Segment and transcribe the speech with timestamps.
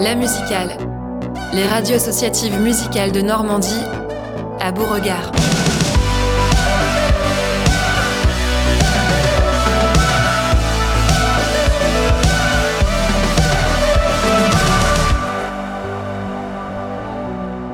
[0.00, 0.78] La musicale.
[1.52, 3.84] Les radios associatives musicales de Normandie
[4.58, 5.30] à Beauregard.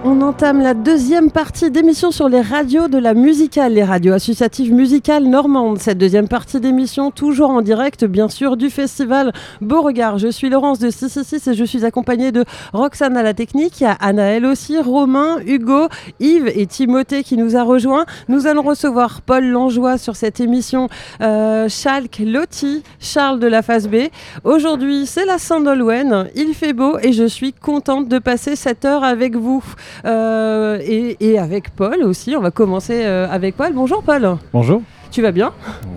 [0.09, 4.73] On entame la deuxième partie d'émission sur les radios de la musicale, les radios associatives
[4.73, 5.79] musicales normandes.
[5.79, 10.19] Cette deuxième partie d'émission, toujours en direct, bien sûr, du festival Beauregard.
[10.19, 13.81] Je suis Laurence de 666 et je suis accompagnée de Roxane à la technique.
[13.81, 15.89] Il y a Anaël aussi, Romain, Hugo,
[16.21, 18.07] Yves et Timothée qui nous a rejoints.
[18.29, 20.89] Nous allons recevoir Paul Langeois sur cette émission,
[21.21, 23.97] euh, Schalk, Lotti, Charles de la phase B.
[24.45, 26.29] Aujourd'hui, c'est la Saint-Dolwen.
[26.37, 29.65] Il fait beau et je suis contente de passer cette heure avec vous.
[30.05, 32.37] Euh, et, et avec Paul aussi.
[32.37, 33.73] On va commencer euh, avec Paul.
[33.75, 34.37] Bonjour Paul.
[34.53, 34.83] Bonjour.
[35.11, 35.53] Tu vas bien?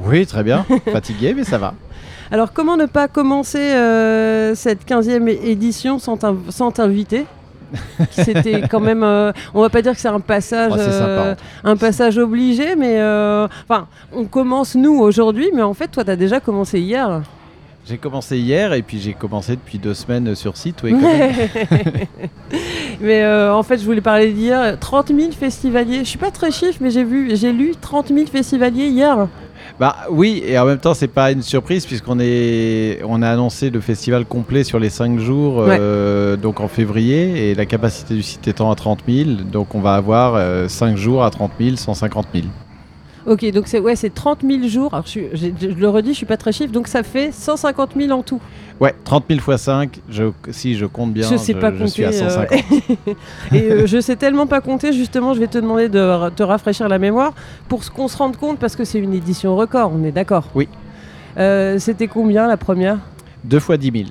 [0.05, 0.65] Oui, très bien.
[0.91, 1.73] Fatigué, mais ça va.
[2.31, 6.17] Alors, comment ne pas commencer euh, cette 15e édition sans
[6.49, 7.25] sans t'inviter?
[8.11, 9.03] C'était quand même.
[9.03, 13.47] euh, on va pas dire que c'est un passage, euh, un passage obligé, mais euh,
[13.67, 17.21] enfin, on commence nous aujourd'hui, mais en fait, toi, tu as déjà commencé hier.
[17.89, 20.83] J'ai commencé hier et puis j'ai commencé depuis deux semaines sur site.
[20.83, 21.33] Oui, quand même.
[23.01, 24.77] mais euh, en fait, je voulais parler d'hier.
[24.79, 25.99] 30 000 festivaliers.
[25.99, 29.27] Je suis pas très chiffre, mais j'ai vu, j'ai lu 30 000 festivaliers hier.
[29.79, 33.71] Bah oui, et en même temps, c'est pas une surprise puisqu'on est, on a annoncé
[33.71, 38.21] le festival complet sur les cinq jours, euh, donc en février, et la capacité du
[38.21, 41.75] site étant à 30 000, donc on va avoir euh, 5 jours à 30 000,
[41.75, 42.45] 150 000.
[43.29, 44.91] Ok, donc c'est ouais, c'est 30 000 jours.
[44.93, 47.91] Alors, je, j'ai- je le redis, je suis pas très chiffre, donc ça fait 150
[47.95, 48.41] 000 en tout.
[48.79, 52.05] Ouais, 30 000 fois 5, je, si je compte bien, je sais pas je suis
[52.05, 52.23] à compter.
[52.23, 52.63] euh, 150.
[53.53, 56.89] et euh, je sais tellement pas compter, justement, je vais te demander de te rafraîchir
[56.89, 57.33] la mémoire
[57.67, 60.47] pour qu'on se rende compte, parce que c'est une édition record, on est d'accord?
[60.55, 60.67] Oui.
[61.37, 62.97] Euh, C'était combien la première?
[63.43, 64.05] Deux fois 10 000.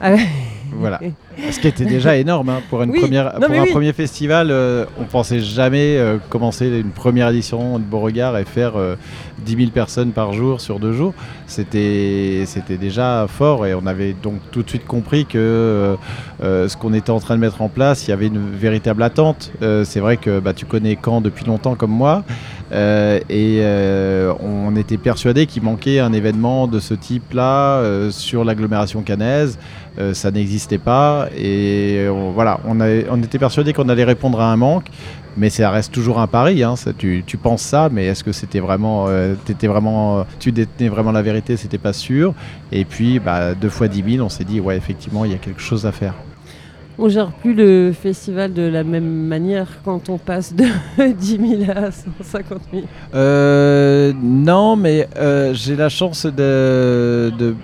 [0.00, 0.26] Ah ouais.
[0.72, 1.00] Voilà.
[1.50, 3.70] Ce qui était déjà énorme hein, pour, une Oui, première, non, pour mais un oui.
[3.70, 4.50] premier festival.
[4.50, 8.96] euh, on pensait jamais euh, commencer une première édition de Beauregard et faire euh,
[9.44, 11.14] 10 000 personnes par jour sur deux jours.
[11.46, 12.44] C'était
[12.80, 15.96] déjà fort et on avait donc tout de suite compris que euh,
[16.42, 19.02] euh, ce qu'on était en train de mettre en place, il y avait une véritable
[19.02, 19.52] attente.
[19.60, 22.24] C'est vrai que bah, tu connais Caen depuis longtemps comme moi
[22.72, 23.62] et
[24.40, 29.58] on était persuadé qu'il manquait un événement de ce type-là sur l'agglomération cannaise.
[29.98, 34.40] Euh, ça n'existait pas et on, voilà, on, avait- on était persuadé qu'on allait répondre
[34.40, 34.86] à un manque,
[35.36, 36.62] mais ça reste toujours un pari.
[36.62, 40.88] hein, ça, tu, tu penses ça, mais est-ce que c'était vraiment, euh, vraiment, tu détenais
[40.88, 42.32] vraiment la vérité C'était pas sûr?
[42.70, 45.38] Et puis, bah, deux fois 10 000, on s'est dit, ouais, effectivement, il y a
[45.38, 46.14] quelque chose à faire.
[47.00, 50.64] On gère plus le festival de la même manière quand on passe de
[51.12, 52.84] 10 000 à 150 000.
[53.14, 57.54] Euh, non, mais euh, j'ai la chance de, de-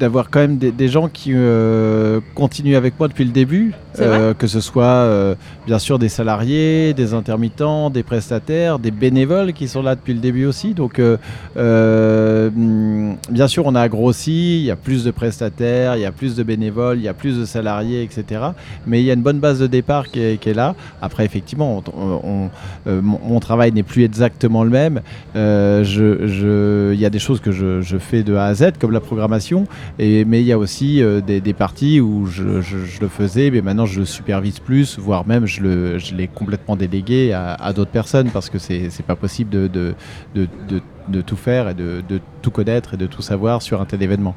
[0.00, 4.32] d'avoir quand même des, des gens qui euh, continuent avec moi depuis le début, euh,
[4.34, 5.34] que ce soit euh,
[5.66, 10.20] bien sûr des salariés, des intermittents, des prestataires, des bénévoles qui sont là depuis le
[10.20, 10.72] début aussi.
[10.74, 10.98] Donc
[13.30, 16.34] bien sûr on a grossi, il y a plus de prestataires, il y a plus
[16.34, 18.40] de bénévoles, il y a plus de salariés, etc.
[18.86, 20.74] Mais il y a une bonne base de départ qui est, qui est là.
[21.02, 22.20] Après effectivement, on-
[22.86, 25.00] on- mon, mon travail n'est plus exactement le même.
[25.34, 28.72] Je- je- Il y a des choses que je, je fais de A à Z,
[28.80, 29.64] comme la programmation,
[29.98, 32.42] mais il y a aussi euh, des, parties où je,
[33.00, 37.72] le faisais, mais maintenant je le supervise plus, voire même je l'ai complètement délégué à,
[37.72, 39.94] d'autres personnes, parce que c'est pas possible de,
[41.26, 44.34] tout faire et de tout connaître et de tout savoir sur un tel événement.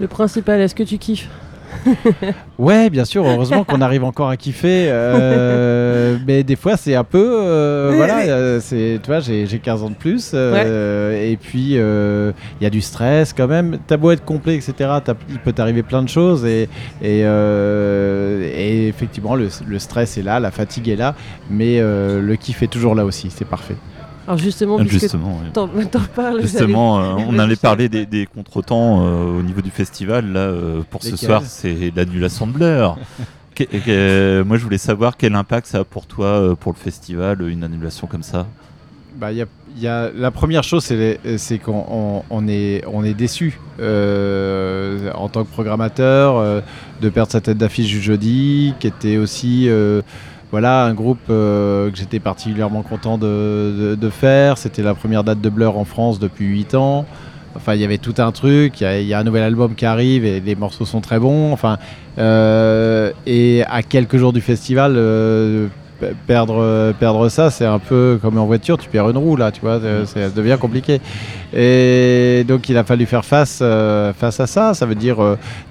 [0.00, 1.28] Le principal, est-ce que tu kiffes?
[2.58, 4.86] Ouais, bien sûr, heureusement qu'on arrive encore à kiffer.
[4.90, 7.24] euh, mais des fois, c'est un peu.
[7.42, 10.32] euh, voilà, euh, c'est, tu vois, j'ai, j'ai 15 ans de plus.
[10.34, 13.78] euh, Et puis, il y a du stress quand même.
[13.86, 14.74] T'as beau être complet, etc.,
[15.30, 16.44] il peut t'arriver plein de choses.
[16.44, 16.68] Et,
[17.02, 21.14] et, et effectivement, le, le stress est là, la fatigue est là.
[21.50, 23.30] Mais le kiff est toujours là aussi.
[23.30, 23.76] C'est parfait.
[24.28, 25.48] Alors justement, puisque Justement, oui.
[25.54, 29.70] t'en t'en parles, Justement, euh, on allait parler des, des contretemps euh, au niveau du
[29.70, 30.30] festival.
[30.32, 32.98] Là, euh, pour ce soir, c'est l'annulation de l'heure.
[33.54, 36.76] Que- que- moi, je voulais savoir quel impact ça a pour toi, euh, pour le
[36.78, 38.46] festival, une annulation comme ça.
[39.18, 39.46] Bah, il y a,
[39.76, 43.14] il y a- la première chose, c'est les- c'est qu'on on- on est, on est
[43.14, 46.60] déçu euh, en tant que programmateur euh,
[47.00, 50.02] de perdre sa tête d'affiche du jeudi, qui était aussi euh,
[50.50, 54.56] voilà, un groupe euh, que j'étais particulièrement content de, faire.
[54.56, 57.04] C'était la première date de Blur en France depuis 8 ans.
[57.54, 58.80] Enfin, il y avait tout un truc.
[58.80, 61.52] Il y a- un nouvel album qui arrive et les morceaux sont très bons.
[61.52, 61.78] Enfin,
[62.18, 65.66] euh, et à quelques jours du festival, euh,
[66.26, 69.50] perdre, euh, perdre ça, c'est un peu comme en voiture, tu perds une roue là,
[69.50, 71.00] tu vois, euh, ça devient compliqué.
[71.54, 74.74] Et donc il a fallu faire face, euh, face à ça.
[74.74, 75.16] Ça veut dire,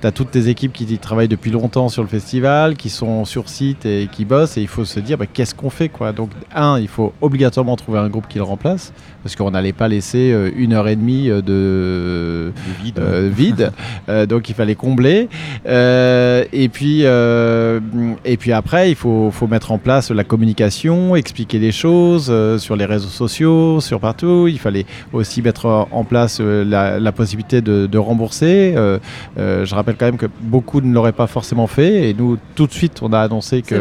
[0.02, 3.48] tu as toutes tes équipes qui travaillent depuis longtemps sur le festival, qui sont sur
[3.50, 6.12] site et qui bossent, et il faut se dire, bah, qu'est-ce qu'on fait quoi?
[6.12, 8.92] Donc, un, il faut obligatoirement trouver un groupe qui le remplace,
[9.24, 12.52] parce qu'on n'allait pas laisser euh, une heure et demie euh, de
[12.84, 13.00] vide.
[13.00, 13.72] euh, vide.
[14.10, 15.28] Euh, donc il fallait combler.
[15.68, 17.80] Euh, et, puis, euh,
[18.24, 22.58] et puis après, il faut, faut mettre en place la communication, expliquer les choses euh,
[22.58, 24.48] sur les réseaux sociaux, sur partout.
[24.50, 28.74] Il fallait aussi mettre en- place euh, la, la possibilité de, de rembourser.
[28.76, 29.00] Euh,
[29.38, 32.10] je rappelle quand même que beaucoup ne l'auraient pas forcément fait.
[32.10, 33.76] Et nous, tout de suite, on a annoncé que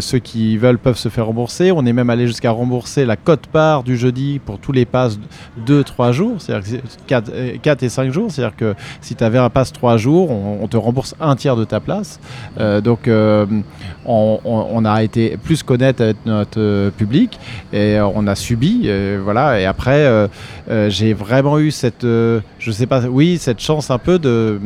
[0.00, 1.72] ceux qui veulent peuvent se faire rembourser.
[1.72, 5.18] On est même allé jusqu'à rembourser la cote-part du jeudi pour tous les passes
[5.66, 6.80] 2-3 jours, c'est-à-dire
[7.62, 8.30] 4, et 5 jours.
[8.30, 11.56] C'est-à-dire que si tu avais un pass 3 jours, on, on te rembourse un tiers
[11.56, 12.18] de ta place.
[12.58, 13.62] Donc on,
[14.06, 17.38] on- on a été plus connaître avec notre euh, public
[17.72, 18.82] et euh, on a subi.
[18.86, 19.60] euh, voilà.
[19.60, 20.28] Et après, euh,
[20.70, 24.58] euh, j'ai vraiment eu cette, euh, je sais pas, oui, cette chance un peu de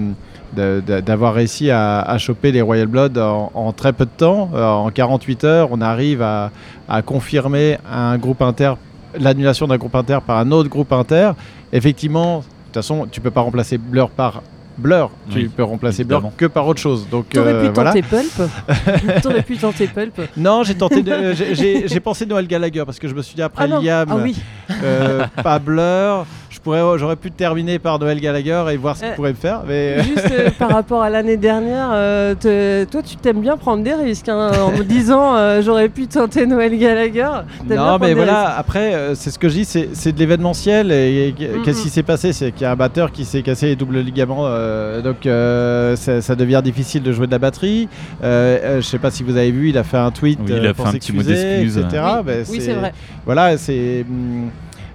[0.54, 4.48] d'avoir réussi à, choper les Royal Blood en, très peu de temps.
[4.54, 6.50] Euh, en 48 heures, on arrive à,
[6.88, 8.72] à confirmer un groupe inter,
[9.18, 11.32] l'annulation d'un groupe inter par un autre groupe inter.
[11.72, 14.42] Effectivement, de toute façon, tu peux pas remplacer Blur par
[14.78, 15.10] Blur.
[15.30, 16.28] Tu Oui, peux remplacer évidemment.
[16.28, 17.08] Blur que par autre chose.
[17.10, 17.92] Donc T'aurais euh, pu voilà.
[17.92, 18.50] tenter Pulp.
[19.22, 20.20] T'aurais pu tenter Pulp.
[20.36, 21.02] Non, j'ai tenté.
[21.02, 23.80] de- j'ai- j'ai j'ai pensé Noël Gallagher parce que je me suis dit après Ah.
[23.80, 24.36] Liam, Ah oui.
[24.82, 26.26] euh, pas Blur.
[26.56, 29.36] Je pourrais, j'aurais pu terminer par Noël Gallagher et voir ce qu'il Euh, pourrait me
[29.36, 29.60] faire.
[29.68, 33.84] Mais Juste euh, par rapport à l'année dernière, euh, te- toi tu t'aimes bien prendre
[33.84, 37.28] des risques hein, en me disant euh, j'aurais pu tenter Noël Gallagher.
[37.68, 40.90] Non, mais voilà, après, euh, c'est ce que je dis, c'est c'est de l'événementiel.
[40.90, 41.82] Et, et Mm, qu'est-ce mm.
[41.82, 44.44] qui s'est passé C'est qu'il y a un batteur qui s'est cassé les doubles ligaments.
[44.46, 47.88] euh, donc, euh, ça, ça devient difficile de jouer de la batterie.
[48.24, 50.46] Euh, euh, je sais pas si vous avez vu, il a fait un tweet Oui,
[50.56, 51.78] il a euh, pour fait un petit mot s'excuser, d'excuse.
[51.78, 52.02] etc.
[52.24, 52.92] Ben, Oui, oui, c'est vrai.
[53.26, 54.04] Voilà, c'est.
[54.08, 54.48] hum,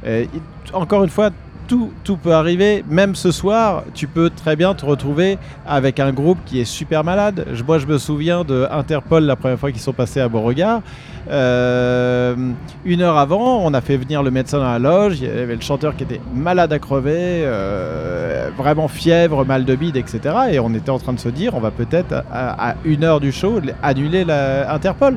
[0.08, 0.42] euh, il-
[0.74, 1.30] encore une fois,
[1.72, 2.84] tout, tout peut arriver.
[2.90, 7.06] Même ce soir, tu peux très bien te retrouver avec un groupe qui est super
[7.06, 7.46] malade.
[7.54, 10.82] Je- Moi, je me souviens de Interpol la première fois qu'ils sont passés à Beauregard.
[11.30, 12.36] Euh,
[12.84, 15.20] une heure avant, on a fait venir le médecin dans la loge.
[15.22, 17.16] Il y avait le chanteur qui était malade à crever,
[17.46, 20.20] euh, vraiment fièvre, mal de bide, etc.
[20.52, 23.22] Et on était en train de se dire, on va peut-être à, à une heure
[23.22, 25.16] du show annuler la Interpol.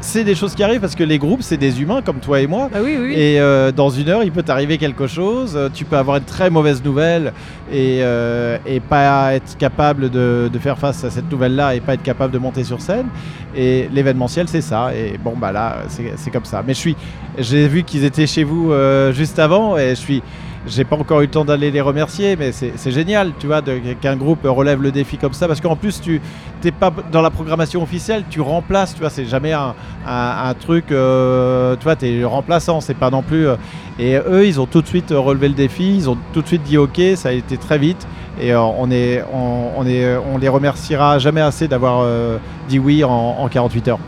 [0.00, 2.48] C'est des choses qui arrivent parce que les groupes, c'est des humains comme toi et
[2.48, 2.68] moi.
[2.74, 3.14] Ah oui, oui.
[3.14, 5.56] Et euh, dans une heure, il peut t'arriver quelque chose.
[5.72, 7.32] Tu peux avoir une très mauvaise nouvelle
[7.72, 8.58] et, euh,
[8.88, 12.64] pas être capable de, faire face à cette nouvelle-là et pas être capable de monter
[12.64, 13.06] sur scène.
[13.54, 14.94] Et l'événementiel, c'est ça.
[14.94, 16.62] Et bon, bah là, c'est c'est comme ça.
[16.66, 16.96] Mais je suis,
[17.38, 20.22] j'ai vu qu'ils étaient chez vous euh, juste avant et je suis.
[20.66, 23.62] J'ai pas encore eu le temps d'aller les remercier, mais c'est génial, tu vois,
[24.02, 26.20] qu'un groupe relève le défi comme ça, parce qu'en plus, tu
[26.60, 29.74] t'es pas dans la programmation officielle, tu remplaces, tu vois, c'est jamais un,
[30.06, 33.46] un- truc, euh, tu vois, t'es remplaçant, c'est pas non plus.
[33.48, 33.56] euh,
[33.98, 36.62] et eux, ils ont tout de suite relevé le défi, ils ont tout de suite
[36.62, 38.06] dit OK, ça a été très vite,
[38.38, 42.36] et euh, on est, on, on est, on les remerciera jamais assez d'avoir euh,
[42.68, 43.98] dit oui en 48 heures.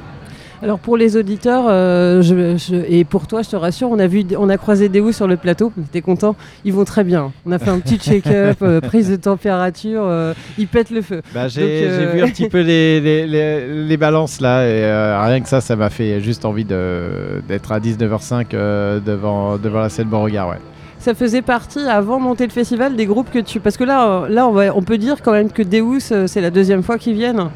[0.62, 4.06] Alors pour les auditeurs euh, je- je- et pour toi, je te rassure, on a
[4.06, 5.72] vu, on a croisé Deus sur le plateau.
[5.90, 7.32] T'es content Ils vont très bien.
[7.44, 10.02] On a fait un petit check-up, euh, prise de température.
[10.04, 11.20] euh, ils pètent le feu.
[11.34, 14.84] Bah, j'ai vu un petit peu les, les, les- les balances là, et
[15.26, 19.88] rien que ça, ça m'a fait juste envie d'être à 19h05 euh, devant, devant la
[19.88, 20.48] scène Beauregard.
[20.50, 20.58] Ouais.
[21.00, 24.28] Ça faisait partie avant de monter le festival des groupes que tu, parce que là,
[24.28, 27.14] là, on, va- on peut dire quand même que Deus, c'est la deuxième fois qu'ils
[27.14, 27.48] viennent.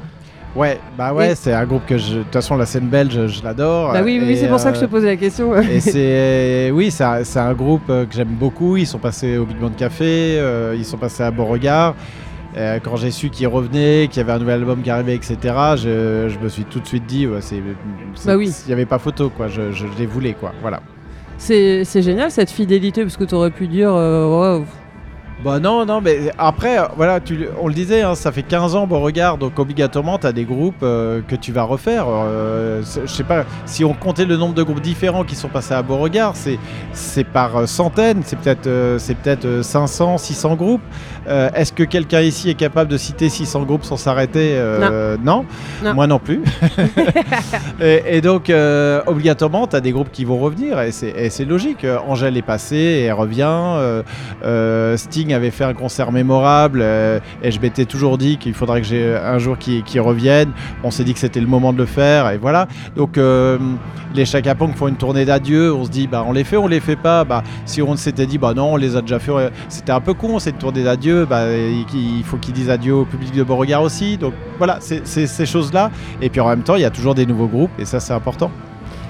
[0.56, 2.14] Ouais, bah ouais, Et- c'est un groupe que je.
[2.18, 3.92] De toute façon, la scène belge, je l'adore.
[3.92, 5.54] Bah oui, oui, c'est pour ça que je te euh, posais la question.
[5.60, 7.04] Et c'est oui, c'est
[7.38, 8.76] un, groupe euh, que j'aime beaucoup.
[8.76, 11.94] Ils sont passés au Big Band Café, euh, ils sont passés à Beauregard.
[12.56, 15.36] Euh, quand j'ai su qu'ils revenaient, qu'il y avait un nouvel album qui arrivait, etc.,
[15.76, 17.60] je, je me suis tout de suite dit, ouais, c'est,
[18.24, 18.50] Bah oui.
[18.64, 19.48] il n'y avait pas photo, quoi.
[19.48, 20.52] Je, je les voulais, quoi.
[20.62, 20.80] Voilà.
[21.38, 24.64] C'est c'est génial cette fidélité parce que tu aurais pu dire euh, ouais,
[25.46, 28.74] Bah non, non, mais après, euh, voilà, tu, on le disait, hein, ça fait 15
[28.74, 32.06] ans Beauregard, donc obligatoirement, tu as des groupes euh, que tu vas refaire.
[32.08, 35.74] Euh, je sais pas, si on comptait le nombre de groupes différents qui sont passés
[35.74, 40.82] à Beauregard, c'est, par euh, centaines, c'est peut-être, c'est peut-être euh, 500, 600 groupes.
[41.28, 45.44] Euh, est-ce que quelqu'un ici est capable de citer 600 groupes sans s'arrêter Euh, non.
[45.82, 45.94] Non?
[45.94, 46.42] Moi non plus.
[47.80, 51.86] et, et donc, euh, obligatoirement, tu as des groupes qui vont revenir, et c'est, logique.
[52.08, 53.46] Angèle est passée et elle revient.
[54.96, 59.14] Sting avait fait un concert mémorable et je m'étais toujours dit qu'il faudrait que j'ai
[59.14, 60.50] un jour qui, qui revienne.
[60.82, 62.66] On s'est dit que c'était le moment de le faire et voilà.
[62.96, 63.18] Donc
[64.14, 65.74] les Chaka font une tournée d'adieu.
[65.74, 67.24] On se dit bah on les fait, on les fait pas.
[67.24, 69.32] Bah si on s'était dit bah non on les a déjà fait,
[69.68, 71.15] c'était un peu con cette tournée d'adieu.
[71.24, 74.16] Bah il faut qu'ils disent adieu au public de Beauregard aussi.
[74.18, 75.90] Donc voilà c'est ces choses là.
[76.20, 78.12] Et puis en même temps il y a toujours des nouveaux groupes et ça c'est
[78.12, 78.50] important.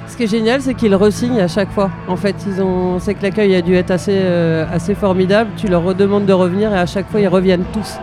[0.08, 1.90] Ce qui est génial, c'est qu'ils re-signent à chaque fois.
[2.06, 3.00] En fait, ils ont...
[3.00, 5.50] c'est que l'accueil a dû être assez, euh, assez formidable.
[5.56, 7.98] Tu leur redemandes de revenir et à chaque fois, ils reviennent tous.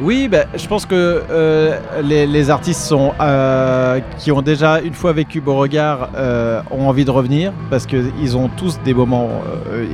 [0.00, 4.94] Oui, ben, je pense que euh, les, les artistes sont, euh, qui ont déjà une
[4.94, 9.28] fois vécu Beauregard euh, ont envie de revenir parce qu'ils ont tous des moments,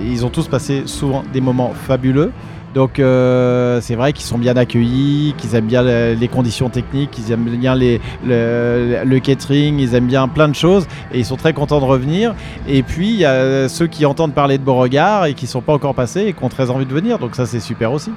[0.07, 2.33] ils ont tous passé souvent des moments fabuleux.
[2.75, 7.11] Donc euh, c'est vrai qu'ils sont bien accueillis, qu'ils aiment bien le- les conditions techniques,
[7.11, 11.53] qu'ils aiment bien le catering, ils aiment bien plein de choses et ils sont très
[11.55, 12.35] contents de revenir.
[12.69, 15.63] Et puis il y a ceux qui entendent parler de Beauregard et qui ne sont
[15.63, 17.19] pas encore passés et qui ont très envie de venir.
[17.19, 18.11] Donc ça c'est super aussi.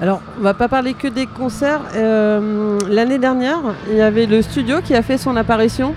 [0.00, 1.82] Alors, on va pas parler que des concerts.
[1.94, 5.94] Euh, L'année dernière, il y avait le studio qui a fait son apparition.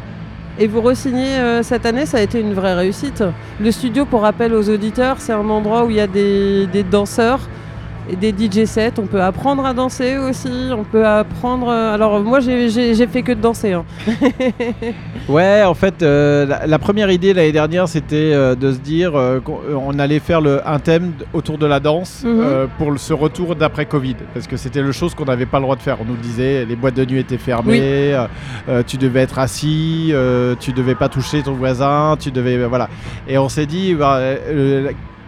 [0.58, 3.24] Et vous re-signez euh, cette année, ça a été une vraie réussite.
[3.60, 7.42] Le studio, pour rappel aux auditeurs, c'est un endroit où il y a des danseurs
[8.10, 8.94] et des DJ sets.
[9.00, 10.70] On peut apprendre à danser aussi.
[10.72, 11.68] On peut apprendre.
[11.70, 13.74] euh, Alors, moi, j'ai- fait que de danser.
[13.74, 13.86] hein.
[15.28, 19.16] Ouais, en fait, euh, la, la première idée l'année dernière, c'était euh, de se dire
[19.16, 22.68] euh, qu'on on allait faire le, un thème autour de la danse Mhm.
[22.78, 25.64] pour le- ce retour d'après Covid, parce que c'était le chose qu'on n'avait pas le
[25.64, 25.98] droit de faire.
[26.02, 28.16] On nous disait les boîtes de nuit étaient fermées,
[28.68, 28.74] Oui.
[28.86, 30.14] tu devais être assis,
[30.60, 32.88] tu devais pas toucher ton voisin, tu devais voilà.
[33.28, 34.20] Et on s'est dit, bah,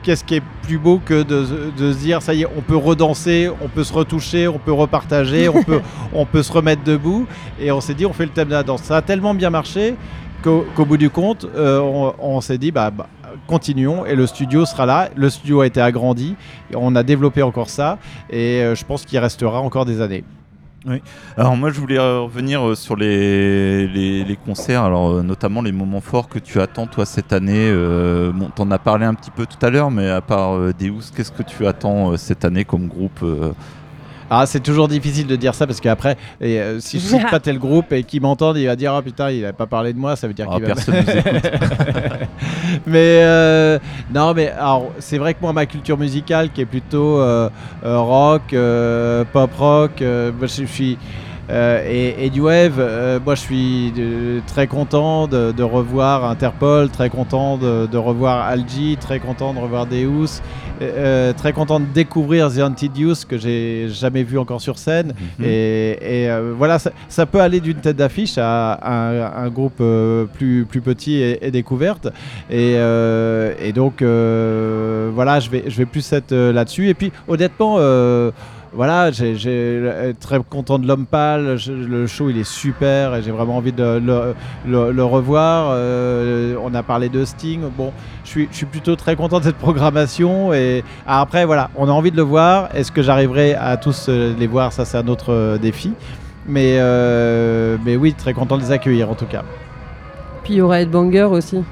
[0.07, 1.45] qu'est-ce qui est plus beau que de,
[1.77, 4.71] de se dire ça y est, on peut redanser, on peut se retoucher, on peut
[4.71, 5.81] repartager, on peut,
[6.13, 7.27] on peut se remettre debout.
[7.59, 8.83] Et on s'est dit, on fait le thème de la danse.
[8.83, 9.95] Ça a tellement bien marché
[10.43, 13.07] qu'au bout du compte, euh, on, on s'est dit, bah, bah,
[13.47, 14.05] continuons.
[14.05, 15.09] Et le studio sera là.
[15.17, 16.37] Le studio a été agrandi.
[16.73, 17.97] On a développé encore ça.
[18.29, 20.23] Et euh, je pense qu'il restera encore des années.
[21.37, 25.71] Alors moi je voulais euh, revenir euh, sur les, les, concerts, alors euh, notamment les
[25.71, 27.69] moments forts que tu attends toi cette année.
[27.69, 30.73] Euh, bon, t'en as parlé un petit peu tout à l'heure, mais à part euh,
[30.77, 33.23] Deus, qu'est-ce que tu attends cette année comme groupe
[34.29, 37.39] Ah, c'est toujours difficile de dire ça parce qu'après, et, euh, si je cite pas
[37.39, 39.97] tel groupe et qu'il m'entende, il va dire Oh putain, il a pas parlé de
[39.97, 40.73] moi, ça veut dire Ah, qu'il va.
[40.73, 40.95] Personne
[42.85, 43.79] mais euh,
[44.13, 47.49] non, mais alors c'est vrai que moi ma culture musicale qui est plutôt euh,
[47.83, 48.53] rock,
[49.31, 50.97] pop rock, je suis
[51.49, 56.25] euh, et, et du wave, euh, moi je suis euh, très content de, de revoir
[56.25, 60.41] Interpol, très content de, de revoir Algie, très content de revoir Deus,
[60.81, 65.13] euh, très content de découvrir The Antideus que j'ai jamais vu encore sur scène.
[65.39, 65.45] Mhm.
[65.45, 69.81] Et, et, voilà, ça, ça peut aller d'une tête d'affiche à un, un groupe
[70.33, 72.09] plus, plus petit et, et découverte.
[72.49, 76.89] Et, et donc, voilà, je vais, je vais plus être là-dessus.
[76.89, 77.77] Et puis, honnêtement,
[78.77, 81.57] voilà, j'ai euh, très content de l'homme pâle.
[81.67, 83.99] Le show, il est super et j'ai vraiment envie de
[84.65, 85.69] le, revoir.
[85.71, 87.61] Euh, on a parlé de Sting.
[87.75, 87.91] Bon,
[88.23, 90.53] je suis, plutôt très content de cette programmation.
[90.53, 92.69] Et ah, après, voilà, on a envie de le voir.
[92.75, 94.71] Est-ce que j'arriverai à tous euh, les voir?
[94.71, 95.93] Ça, c'est un autre défi.
[96.45, 96.79] Mais,
[97.83, 99.43] mais oui, très content de les accueillir en tout cas.
[100.43, 101.63] Puis il y aura Ed Banger aussi.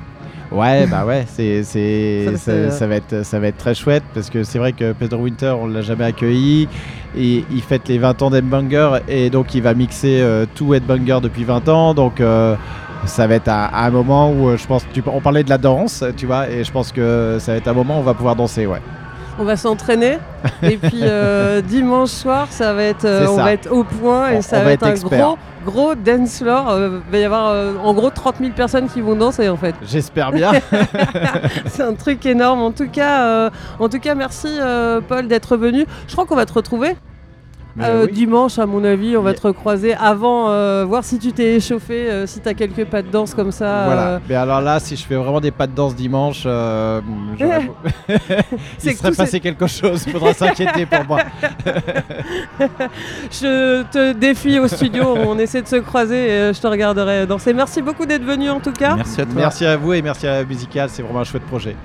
[0.52, 3.74] Ouais, bah ouais, c'est, c'est, Ça, ça, c'est, ça va être, ça va être très
[3.74, 6.68] chouette parce que c'est vrai que Peter Winter, on l'a jamais accueilli.
[7.18, 11.20] Et il fête les 20 ans d'Headbanger et donc il va mixer euh, tout Headbanger
[11.22, 11.94] depuis 20 ans.
[11.94, 12.56] Donc euh,
[13.06, 15.58] ça va être un, un moment où euh, je pense, tu, on parlait de la
[15.58, 18.14] danse, tu vois, et je pense que ça va être un moment où on va
[18.14, 18.82] pouvoir danser, ouais.
[19.38, 20.18] On va s'entraîner.
[20.64, 23.44] et puis euh, dimanche soir, ça va être, euh, on ça.
[23.44, 25.96] va être au point et On- ça on va va être, être un gros, gros
[25.96, 26.70] dance floor.
[26.70, 29.58] Euh, Il va y avoir euh, en gros 30 000 personnes qui vont danser en
[29.58, 29.76] fait.
[29.84, 30.52] J'espère bien.
[31.68, 32.62] C'est un truc énorme.
[32.62, 33.50] En tout cas, euh,
[33.80, 35.86] en tout cas merci euh, Paul d'être venu.
[36.08, 36.96] Je crois qu'on va te retrouver
[37.84, 38.12] euh, oui.
[38.14, 39.18] dimanche, à mon avis.
[39.18, 39.40] On va Yeah.
[39.42, 43.02] te recroiser avant, euh, voir si tu t'es échauffé, euh, si tu as quelques pas
[43.02, 43.84] de danse comme ça.
[43.86, 44.08] Voilà.
[44.08, 44.20] euh.
[44.30, 47.02] Mais alors là, si je fais vraiment des pas de danse dimanche, euh,
[47.40, 50.04] il que serait tous passé quelque chose.
[50.08, 51.20] Il faudra s'inquiéter pour moi.
[53.32, 55.16] Je te défie au studio.
[55.18, 57.54] on essaie de se croiser et je te regarderai danser.
[57.54, 58.96] Merci beaucoup d'être venu en tout cas.
[58.96, 59.34] Merci à toi.
[59.36, 60.90] Merci à vous et merci à la musicale.
[60.92, 61.76] C'est vraiment un chouette projet.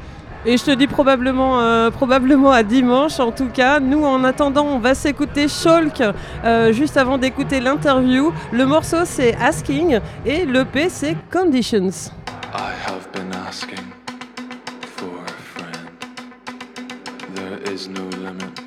[0.47, 3.79] Et je te dis probablement, euh, probablement à dimanche en tout cas.
[3.79, 6.03] Nous en attendant, on va s'écouter Shulk
[6.45, 8.33] euh, juste avant d'écouter l'interview.
[8.51, 11.91] Le morceau c'est Asking et l'EP c'est Conditions.
[12.55, 13.85] I have been asking
[14.97, 15.91] for a friend.
[17.35, 18.60] There is no limit,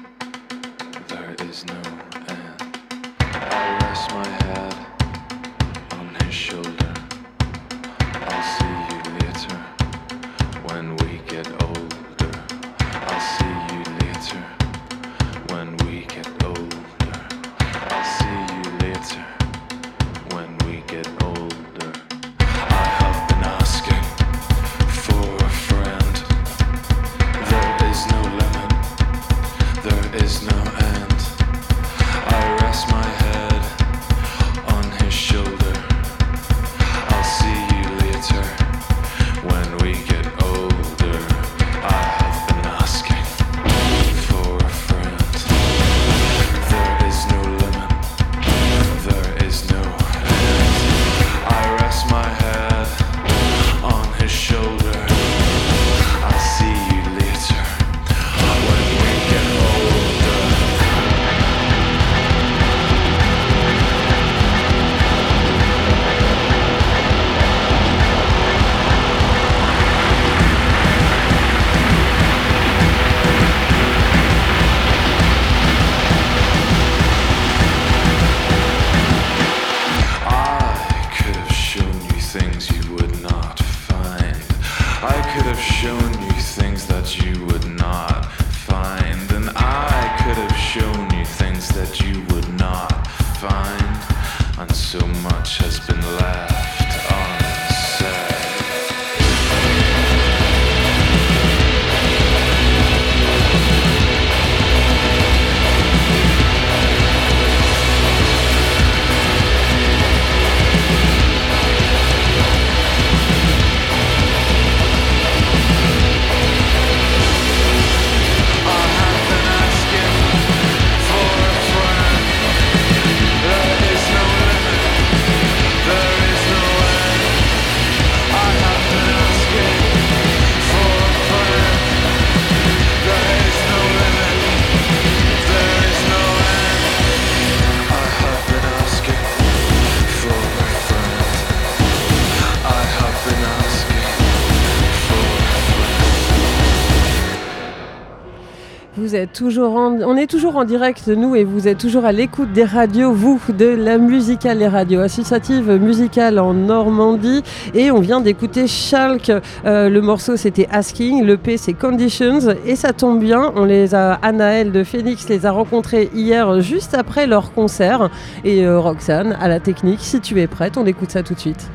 [149.41, 153.39] on est toujours en direct, nous, et vous êtes toujours à l'écoute des radios, vous,
[153.49, 157.41] de la musicale, les radios associatives musicales en Normandie.
[157.73, 159.31] Et on vient d'écouter Schalk.
[159.65, 161.23] Euh, le morceau, c'était Asking.
[161.23, 162.39] Le P, c'est Conditions.
[162.65, 166.93] Et ça tombe bien, on les a, Anaël de Phoenix les a rencontrés hier, juste
[166.93, 168.09] après leur concert.
[168.43, 171.39] Et euh, Roxane, à la technique, si tu es prête, on écoute ça tout de
[171.39, 171.69] suite.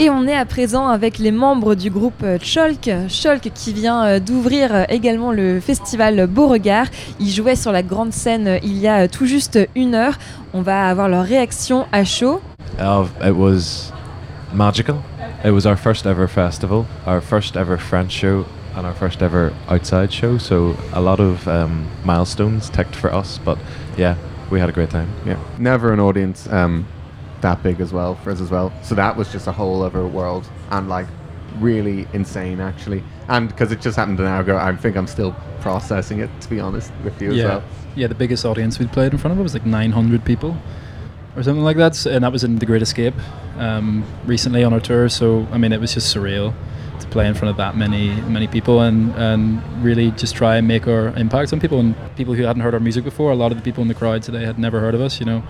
[0.00, 2.90] Et on est à présent avec les membres du groupe euh, Cholk.
[3.08, 6.86] Cholk qui vient euh, d'ouvrir euh, également le festival Beauregard.
[7.20, 10.14] Ils jouaient sur la grande scène il y a tout juste une heure.
[10.52, 12.40] On va avoir leur réaction à chaud.
[12.82, 13.92] Oh, it was
[14.52, 14.96] magical.
[15.44, 19.52] It was our first ever festival, our first ever French show, and our first ever
[19.68, 20.38] outside show.
[20.38, 23.38] So a lot of um, milestones ticked for us.
[23.44, 23.58] But
[23.96, 24.16] yeah,
[24.50, 25.10] we had a great time.
[25.24, 26.84] Yeah, never an audience um,
[27.44, 28.72] that big as well for us as well.
[28.82, 31.06] So that was just a whole other world and like
[31.58, 33.02] really insane actually.
[33.28, 36.48] And because it just happened an hour ago, I think I'm still processing it to
[36.50, 37.62] be honest with you as well.
[37.94, 38.06] yeah.
[38.08, 40.56] The biggest audience we'd played in front of was like 900 people,
[41.36, 43.14] or something like that, and that was in the Great Escape
[43.58, 45.08] um, recently on our tour.
[45.08, 46.54] So I mean, it was just surreal
[47.00, 50.66] to play in front of that many many people and and really just try and
[50.68, 53.32] make our impact on people and people who hadn't heard our music before.
[53.32, 55.26] A lot of the people in the crowd today had never heard of us, you
[55.26, 55.42] know,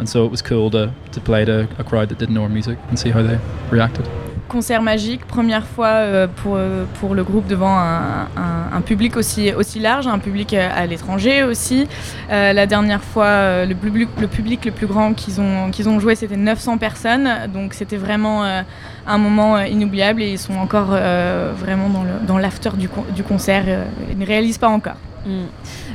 [0.00, 2.48] and so it was cool to to play to a crowd that didn't know our
[2.52, 3.38] music and see how they
[3.70, 4.04] reacted.
[4.48, 9.16] concert magique, première fois euh, pour, euh, pour le groupe devant un, un- un public
[9.16, 11.86] aussi, aussi large, un public euh, à l'étranger aussi.
[12.32, 16.00] Euh, la dernière fois, le, public, le public le plus grand qu'ils ont, qu'ils ont
[16.00, 17.28] joué, c'était 900 personnes.
[17.54, 18.62] Donc c'était vraiment euh,
[19.06, 23.04] un moment inoubliable et ils sont encore euh, vraiment dans le- dans l'after du, con-
[23.14, 23.62] du concert.
[24.10, 24.96] ils ne réalisent pas encore.
[25.24, 25.44] Mm.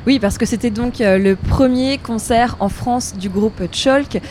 [0.08, 3.60] Oui, parce que c'était donc euh, le premier concert en France du groupe.
[3.72, 4.22] Cholk,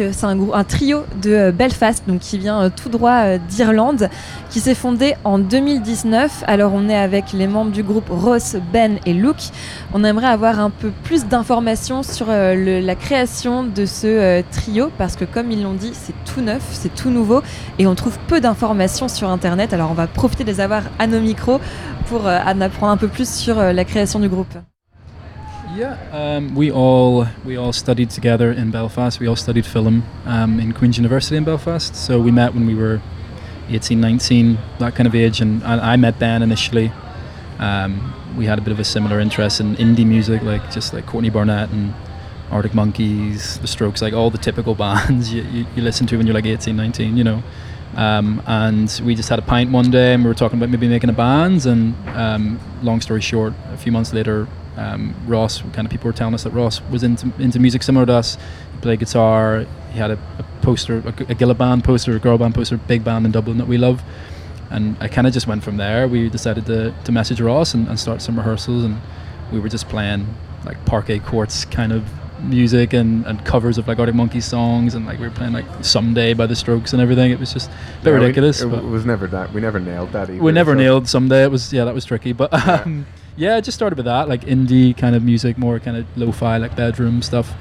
[0.00, 4.10] euh, c'est un, trio de euh, Belfast, donc qui vient euh, tout droit d'Irlande,
[4.50, 6.42] qui s'est fondé en 2019.
[6.48, 9.50] Alors on est avec les membres du groupe Ross, Ben et Luke.
[9.92, 15.14] On aimerait avoir un peu plus d'informations sur le- la création de ce trio, parce
[15.14, 17.40] que comme ils l'ont dit, c'est tout neuf, c'est tout nouveau,
[17.78, 19.72] et on trouve peu d'informations sur Internet.
[19.72, 21.60] Alors on va profiter de les avoir à nos micros
[22.06, 24.54] pour en apprendre un peu plus sur la création du groupe.
[25.74, 29.18] Yeah, um, we all we all studied together in Belfast.
[29.18, 31.96] We all studied film um, in Queen's University in Belfast.
[31.96, 33.02] So we met when we were
[33.68, 36.92] 18, 19, that kind of age, and I, I met Ben initially.
[37.58, 41.06] Um, we had a bit of a similar interest in indie music, like just like
[41.06, 41.92] Courtney Barnett and
[42.52, 46.26] Arctic Monkeys, The Strokes, like all the typical bands you, you, you listen to when
[46.26, 47.42] you're like 18, 19, you know.
[47.96, 50.88] Um, and we just had a pint one day and we were talking about maybe
[50.88, 51.66] making a band.
[51.66, 56.12] And um, long story short, a few months later, um, Ross, kind of people were
[56.12, 58.36] telling us that Ross was into, into music similar to us.
[58.72, 62.38] He played guitar, he had a, a poster, a, a Gilla band poster, a girl
[62.38, 64.02] band poster, big band in Dublin that we love.
[64.70, 66.08] And I kind of just went from there.
[66.08, 68.82] We decided to, to message Ross and, and start some rehearsals.
[68.82, 69.00] And
[69.52, 70.34] we were just playing
[70.64, 72.04] like parquet courts kind of
[72.48, 75.64] music and, and covers of like Arctic Monkeys songs and like we were playing like
[75.82, 77.30] Someday by the Strokes and everything.
[77.30, 77.72] It was just a
[78.04, 78.60] bit Yeah, we- ridiculous.
[78.62, 79.52] it, but was never that.
[79.52, 80.42] We never nailed that either.
[80.42, 81.44] we never so- nailed Someday.
[81.44, 82.32] It was yeah, that was tricky.
[82.32, 85.96] But um, yeah, I just started with that like indie kind of music, more kind
[85.96, 87.52] of lo-fi like bedroom stuff.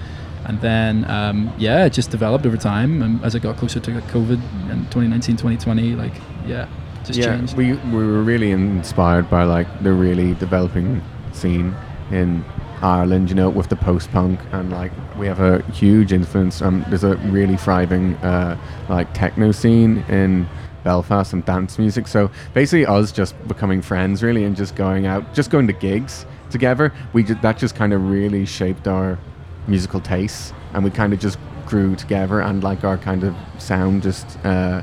[0.46, 3.02] And then um, yeah, it just developed over time.
[3.02, 6.14] And as I got closer to like, COVID and 2019, 2020, like
[6.46, 6.68] yeah,
[7.06, 7.56] just yeah, changed.
[7.56, 11.74] we we were really inspired by like the really developing scene
[12.12, 12.44] in
[12.84, 16.62] Ireland, you know, with the post punk and like we have a huge influence.
[16.62, 18.58] Um, there's a really thriving uh,
[18.90, 20.48] like techno scene in
[20.84, 22.08] Belfast and dance music.
[22.08, 26.26] So basically, us just becoming friends really and just going out, just going to gigs
[26.50, 26.94] together.
[27.14, 29.18] We ju- that just kind of really shaped our
[29.66, 34.04] musical tastes, and we kind of just grew together and like our kind of sound
[34.04, 34.38] just.
[34.46, 34.82] Uh,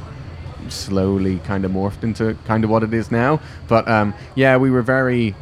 [0.69, 3.41] slowly kind of morphed into kind of what it is now.
[3.67, 5.35] But um, yeah, we were very,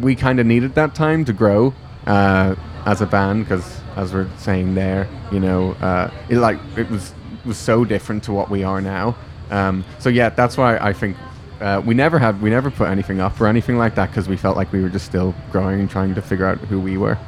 [0.00, 1.74] we kind of needed that time to grow
[2.06, 2.54] uh,
[2.86, 5.08] as a band because as we're saying there.
[5.32, 7.12] You know, uh, it like it was
[7.44, 9.16] was so different to what we are now.
[9.50, 11.16] Um, so yeah, that's why I think
[11.60, 14.36] uh, we never had we never put anything up or anything like that because we
[14.36, 17.18] felt like we were just still growing and trying to figure out who we were.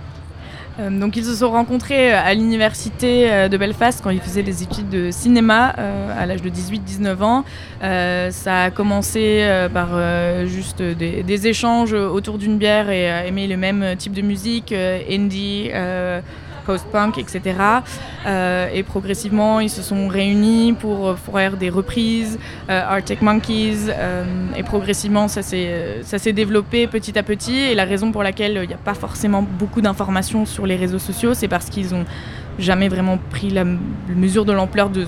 [0.79, 4.43] Euh, donc ils se sont rencontrés euh, à l'université euh, de Belfast quand ils faisaient
[4.43, 5.75] des études de cinéma
[6.19, 7.45] à l'âge de 18-19 ans.
[7.81, 9.89] Ça a commencé par
[10.47, 15.71] juste des, échanges autour d'une bière et aimer le même type de musique, indie,
[16.67, 17.41] post-punk, etc.
[18.27, 23.91] Euh, et progressivement, ils se sont réunis pour euh, faire des reprises, euh, Arctic Monkeys,
[24.57, 27.57] et progressivement, ça s'est développé petit à petit.
[27.57, 30.99] Et la raison pour laquelle il n'y a pas forcément beaucoup d'informations sur les réseaux
[30.99, 32.05] sociaux, c'est parce qu'ils ont
[32.59, 33.65] jamais vraiment pris la
[34.09, 35.07] mesure de l'ampleur de,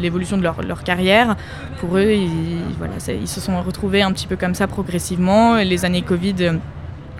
[0.00, 1.36] l'évolution de leur, leur carrière.
[1.78, 5.56] Pour eux, ils, voilà, ils se sont retrouvés un petit peu comme ça progressivement.
[5.56, 6.58] Les années Covid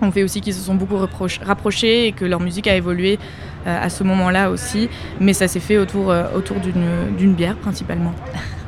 [0.01, 3.19] ont fait aussi qu'ils se sont beaucoup rapprochés et que leur musique a évolué
[3.67, 4.89] euh, à ce moment-là aussi.
[5.19, 8.13] Mais ça s'est fait autour, euh, autour d'une d'une bière principalement.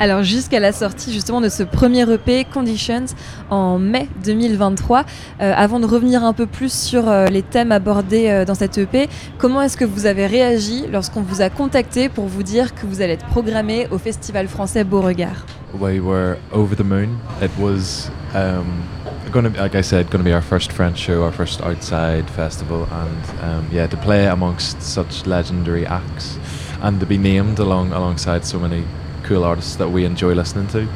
[0.00, 3.04] Alors jusqu'à la sortie justement de ce premier EP Conditions
[3.50, 5.04] en mai 2023,
[5.42, 8.78] euh, avant de revenir un peu plus sur euh, les thèmes abordés euh, dans cette
[8.78, 12.86] EP, comment est-ce que vous avez réagi lorsqu'on vous a contacté pour vous dire que
[12.86, 15.44] vous allez être programmé au Festival français Beauregard?
[15.78, 17.18] We were over the moon.
[17.42, 18.82] It was um,
[19.30, 22.28] going to, like I said, going to be our first French show, our first outside
[22.30, 26.38] festival, and um, yeah, to play amongst such legendary acts,
[26.80, 28.84] and to be named along alongside so many
[29.22, 30.88] cool artists that we enjoy listening to.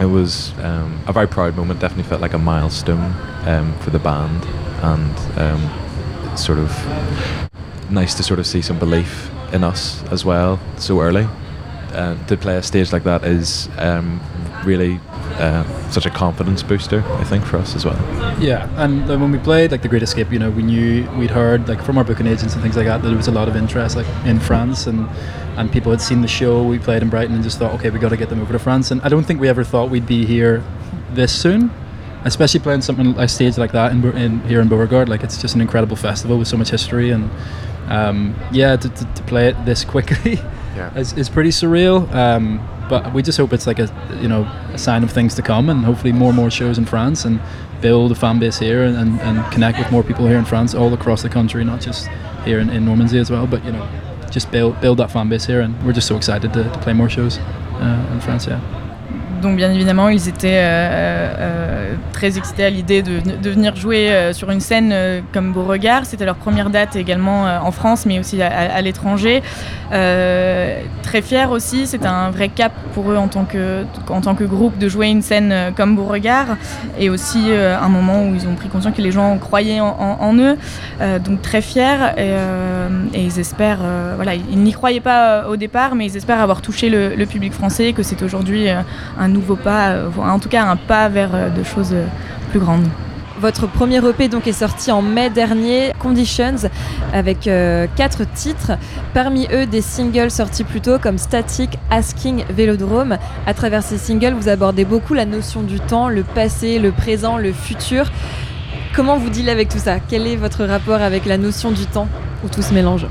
[0.00, 1.80] It was um, a very proud moment.
[1.80, 3.14] Definitely felt like a milestone
[3.46, 4.44] um, for the band,
[4.82, 6.70] and um, it's sort of
[7.90, 11.26] nice to sort of see some belief in us as well so early
[11.92, 14.20] uh, to play a stage like that is um,
[14.64, 15.00] really
[15.38, 17.96] uh, such a confidence booster, I think, for us as well.
[18.40, 21.68] Yeah, and when we played like the Great Escape, you know, we knew we'd heard
[21.68, 23.56] like from our booking agents and things like that that there was a lot of
[23.56, 25.08] interest like in France and
[25.56, 27.98] and people had seen the show we played in Brighton and just thought, okay, we
[27.98, 28.92] got to get them over to France.
[28.92, 30.62] And I don't think we ever thought we'd be here
[31.10, 31.72] this soon,
[32.24, 35.08] especially playing something a stage like that in, in here in Beauregard.
[35.08, 37.28] Like it's just an incredible festival with so much history and
[37.88, 40.38] um, yeah, to, to, to play it this quickly
[40.78, 40.96] Yeah.
[40.96, 42.10] is, is pretty surreal.
[42.14, 43.88] Um, but we just hope it's like a
[44.22, 46.86] you know a sign of things to come, and hopefully more and more shows in
[46.86, 47.40] France and
[47.80, 50.74] build a fan base here and, and, and connect with more people here in France,
[50.74, 52.08] all across the country, not just
[52.44, 53.46] here in, in Normandy as well.
[53.46, 53.86] But you know,
[54.30, 56.92] just build build that fan base here, and we're just so excited to, to play
[56.92, 58.46] more shows uh, in France.
[58.46, 58.87] Yeah.
[59.40, 64.32] Donc bien évidemment, ils étaient euh, euh, très excités à l'idée de, venir jouer euh,
[64.32, 64.94] sur une scène
[65.32, 66.06] comme Beauregard.
[66.06, 69.42] C'était leur première date également en France, mais aussi à, l'étranger.
[69.90, 74.44] Très fiers aussi, c'était un vrai cap pour eux en tant que, en tant que
[74.44, 76.56] groupe de jouer une scène comme Beauregard.
[76.98, 80.56] Et aussi un moment où ils ont pris conscience que les gens croyaient en, eux.
[81.24, 83.84] Donc très fiers et, ils espèrent,
[84.16, 87.92] voilà, ils n'y croyaient pas au départ, mais ils espèrent avoir touché le, public français,
[87.92, 88.82] que c'est aujourd'hui euh,
[89.28, 92.06] un nouveau pas, euh, en tout cas un pas vers euh, de choses euh,
[92.50, 92.86] plus grandes.
[93.40, 96.68] Votre premier EP donc est sorti en mai dernier, Conditions,
[97.12, 97.48] avec
[97.94, 98.72] quatre titres.
[99.14, 103.16] Parmi eux, des singles sortis plus tôt comme Static, Asking, Vélodrome.
[103.46, 107.36] À travers ces singles, vous abordez beaucoup la notion du temps, le passé, le présent,
[107.36, 108.10] le futur.
[108.92, 110.00] Comment vous dealez avec tout ça?
[110.00, 112.08] Quel est votre rapport avec la notion du temps
[112.44, 113.06] où tout se mélange?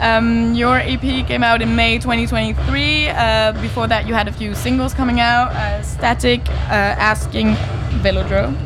[0.00, 3.08] Um, your EP came out in May 2023.
[3.08, 7.54] Uh, before that, you had a few singles coming out uh, Static, uh, Asking,
[8.02, 8.56] Velodrome,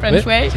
[0.00, 0.50] French way.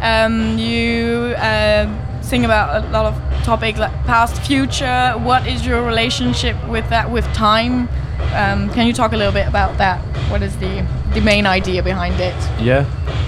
[0.00, 5.12] Um, you uh, sing about a lot of topics like past, future.
[5.18, 7.88] What is your relationship with that, with time?
[8.34, 10.00] Um, can you talk a little bit about that?
[10.30, 12.34] What is the, the main idea behind it?
[12.60, 12.86] Yeah,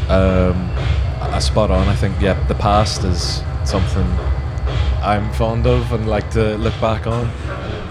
[0.09, 0.57] um,
[1.33, 1.89] a spot on.
[1.89, 4.07] I think yeah, the past is something
[5.03, 7.27] I'm fond of and like to look back on,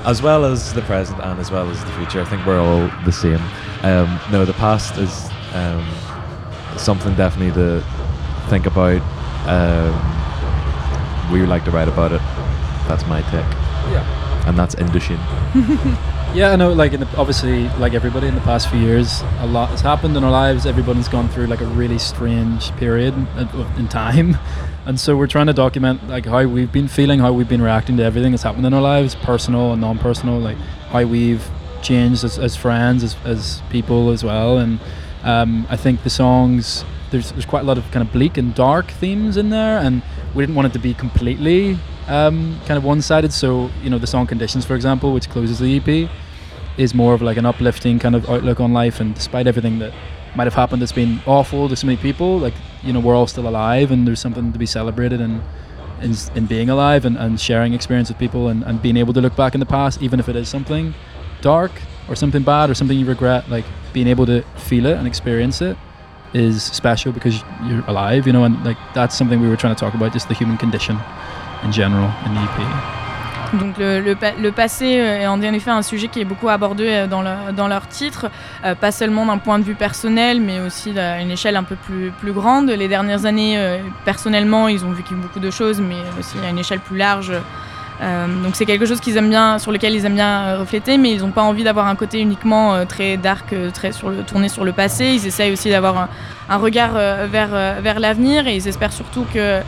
[0.06, 2.22] as well as the present and as well as the future.
[2.22, 3.42] I think we're all the same.
[3.84, 5.86] Um, no, the past is um,
[6.78, 7.84] something definitely to
[8.50, 9.02] think about.
[9.48, 12.22] Um, we like to write about it.
[12.88, 13.46] That's my take,
[13.92, 14.48] Yeah.
[14.48, 15.20] and that's Indochin.
[16.34, 16.72] Yeah, I know.
[16.72, 20.16] Like, in the, obviously, like everybody in the past few years, a lot has happened
[20.16, 20.66] in our lives.
[20.66, 24.38] Everybody's gone through like a really strange period in- in time,
[24.86, 27.98] and so we're trying to document like how we've been feeling, how we've been reacting
[27.98, 30.58] to everything that's happened in our lives, personal and non-personal, like
[30.90, 31.46] how we've
[31.82, 34.58] changed as, as friends, as, as people as well.
[34.58, 34.80] And
[35.24, 38.56] um, I think the songs there's there's quite a lot of kind of bleak and
[38.56, 40.02] dark themes in there, and
[40.34, 43.34] we didn't want it to be completely um, kind of one-sided.
[43.34, 46.10] So you know, the song "Conditions," for example, which closes the EP,
[46.78, 49.00] is more of like an uplifting kind of outlook on life.
[49.00, 49.94] And despite everything that
[50.36, 53.28] might have happened that's been awful to so many people, like you know, we're all
[53.28, 55.22] still alive, and there's something to be celebrated.
[55.22, 55.42] And
[56.02, 59.22] in, in being alive and, and sharing experience with people and, and being able to
[59.22, 60.96] look back in the past, even if it is something
[61.42, 61.72] dark
[62.10, 65.62] or something bad or something you regret, like being able to feel it and experience
[65.62, 65.78] it
[66.34, 69.80] is special because you're alive, you know, and like that's something we were trying to
[69.80, 70.98] talk about, just the human condition
[71.66, 72.64] in general in the E EP.
[73.54, 76.48] Donc le, le pa- le passé euh, est en effet un sujet qui est beaucoup
[76.48, 78.28] abordé euh, dans, leur- dans leur titre,
[78.64, 81.76] euh, pas seulement d'un point de vue personnel, mais aussi à une échelle un peu
[81.76, 82.70] plus, plus grande.
[82.70, 83.60] Les dernières années,
[84.06, 87.34] personnellement, ils ont vécu beaucoup de choses, mais aussi à une échelle plus large.
[88.44, 91.20] Donc c'est quelque chose qu'ils aiment bien, sur lequel ils aiment bien refléter, mais ils
[91.22, 94.72] n'ont pas envie d'avoir un côté uniquement très dark, très sur le, tourné sur le
[94.72, 95.06] passé.
[95.14, 96.10] Ils essayent aussi d'avoir un,
[96.50, 96.94] un regard
[97.28, 97.50] vers,
[97.82, 99.60] vers l'avenir et ils espèrent surtout que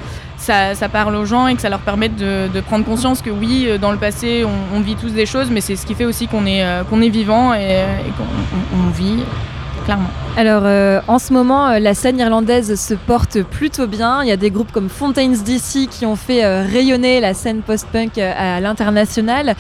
[0.44, 3.78] ça, parle aux gens et que ça leur permette de, prendre conscience que oui, euh,
[3.78, 6.46] dans le passé, on, vit tous des choses, mais c'est ce qui fait aussi qu'on
[6.46, 7.84] est, euh, qu'on est vivant et,
[8.18, 9.24] qu'on on- on vit,
[9.86, 10.10] clairement.
[10.36, 14.24] Alors euh, en ce moment, euh, la scène irlandaise se porte plutôt bien.
[14.24, 17.62] Il y a des groupes comme Fontaines DC qui ont fait euh, rayonner la scène
[17.62, 19.56] post-punk à l'international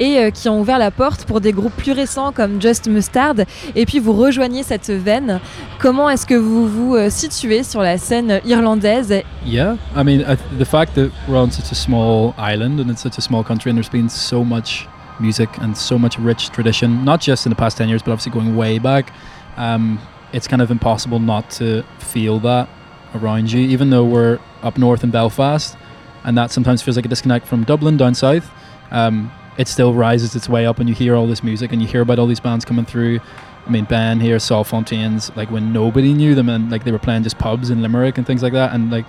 [0.00, 3.34] et euh, qui ont ouvert la porte pour des groupes plus récents comme Just Mustard.
[3.74, 5.40] Et puis vous rejoignez cette veine.
[5.78, 9.22] Comment est-ce que vous vous euh, situez sur la scène irlandaise?
[9.46, 12.90] Yeah, I mean, I th- the fact that we're on such a small island and
[12.90, 14.88] it's such a small country, and there's been so much
[15.20, 18.30] music and so much rich tradition, not just in the past 10 years, but obviously
[18.30, 19.12] going way back,
[19.58, 20.00] um,
[20.32, 22.68] it's kind of impossible not to feel that
[23.14, 25.76] around you, even though we're up north in Belfast,
[26.24, 28.50] and that sometimes feels like a disconnect from Dublin down south.
[28.90, 31.88] Um, it still rises its way up, and you hear all this music, and you
[31.88, 33.18] hear about all these bands coming through.
[33.66, 36.98] I mean, Ben here, Saul Fontaines, like when nobody knew them, and like they were
[36.98, 39.04] playing just pubs in Limerick and things like that, and like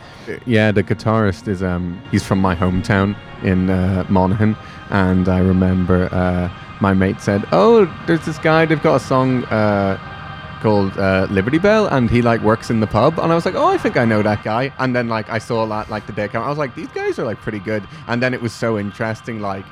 [0.46, 4.58] Yeah, the guitarist is um he's from my hometown in uh, Monaghan,
[4.90, 6.50] and I remember uh,
[6.82, 8.66] my mate said, "Oh, there's this guy.
[8.66, 9.98] They've got a song uh,
[10.62, 13.56] called uh, Liberty Bell, and he like works in the pub." And I was like,
[13.56, 16.14] "Oh, I think I know that guy." And then like I saw that like the
[16.14, 18.54] day come, I was like, "These guys are like pretty good." And then it was
[18.54, 19.66] so interesting, like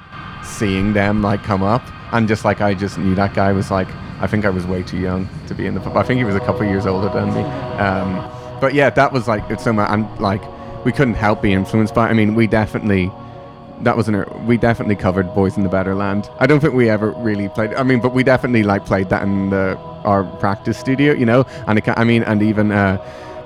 [0.44, 3.88] seeing them like come up, and just like I just knew that guy was like,
[4.20, 5.98] I think I was way too young to be in the pub.
[5.98, 7.42] I think he was a couple years older than me.
[7.42, 10.42] Um, but yeah, that was like it's so much, and like
[10.86, 12.10] we couldn't help be influenced by.
[12.10, 13.12] I mean, we definitely
[13.82, 16.30] that was an we definitely covered Boys in the Better Land.
[16.40, 17.74] I don't think we ever really played.
[17.74, 21.46] I mean, but we definitely like played that in the our practice studio, you know.
[21.68, 22.98] And it, I mean, and even uh,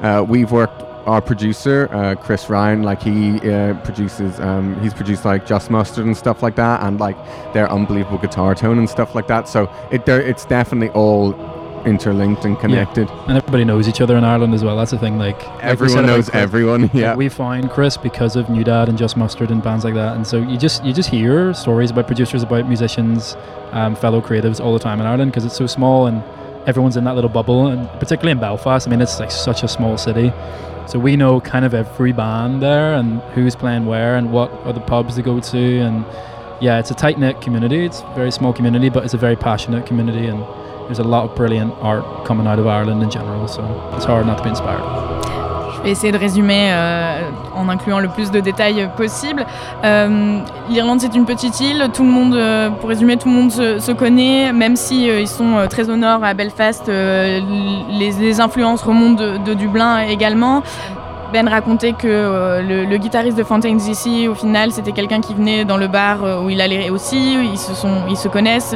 [0.01, 0.83] uh, we've worked.
[1.07, 6.05] Our producer, uh, Chris Ryan, like he uh, produces, um, he's produced like Just Mustard
[6.05, 7.17] and stuff like that, and like
[7.53, 9.47] their unbelievable guitar tone and stuff like that.
[9.47, 11.33] So it, it's definitely all
[11.85, 13.09] interlinked and connected.
[13.27, 14.77] and everybody knows each other in Ireland as well.
[14.77, 15.17] That's the thing.
[15.17, 16.81] Like like Everyone about knows Chris, everyone.
[16.83, 17.15] like, Yeah.
[17.15, 20.15] we find Chris because of New Dad and Just Mustard and bands like that.
[20.15, 23.35] And so you just you just hear stories about producers, about musicians,
[23.71, 26.23] um, fellow creatives all the time in Ireland because it's so small and
[26.67, 27.67] everyone's in that little bubble.
[27.67, 30.31] And particularly in Belfast, I mean, it's like such a small city.
[30.87, 34.73] So we know kind of every band there and who's playing where and what are
[34.73, 36.05] the pubs to go to and
[36.59, 37.85] yeah, it's a tight knit community.
[37.85, 40.43] It's a very small community, but it's a very passionate community and
[40.87, 43.47] there's a lot of brilliant art coming out of Ireland in general.
[43.47, 43.61] So
[43.95, 44.81] it's hard not to be inspired.
[45.77, 47.21] Je vais essayer de résumer euh,
[47.55, 49.43] en incluant le plus de détails possible.
[49.83, 50.37] Euh,
[50.69, 51.87] L'Irlande, c'est une petite île.
[51.91, 55.19] Tout le monde, euh, pour résumer, tout le monde se, se connaît, même si euh,
[55.21, 56.87] ils sont euh, très au nord à Belfast.
[56.87, 57.39] euh,
[57.89, 60.61] les, les influences remontent de, de Dublin également.
[61.33, 65.33] Ben racontait que euh, le, le guitariste de Fontaine's DC, au final, c'était quelqu'un qui
[65.33, 67.37] venait dans le bar où il allait aussi.
[67.41, 68.75] Ils se, sont, ils se connaissent.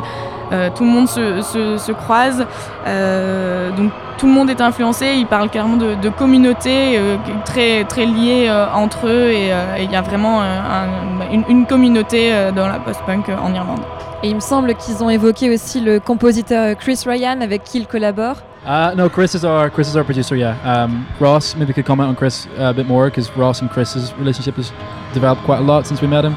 [0.52, 2.46] Euh, tout le monde se, se- se croise.
[2.88, 5.14] Euh, donc tout le monde est influencé.
[5.18, 9.30] Ils parlent clairement de, de communautés euh, très, très liées euh, entre eux.
[9.32, 13.30] Et euh, il y a vraiment euh, un- une, une communauté euh, dans la post-punk
[13.30, 13.82] en Irlande.
[14.24, 17.88] Et il me semble qu'ils ont évoqué aussi le compositeur Chris Ryan avec qui ils
[17.88, 18.42] collaborent.
[18.68, 20.36] Uh, no, Chris is our Chris is our producer.
[20.36, 21.56] Yeah, um, Ross.
[21.56, 24.72] Maybe could comment on Chris uh, a bit more because Ross and Chris's relationship has
[25.14, 26.36] developed quite a lot since we met him.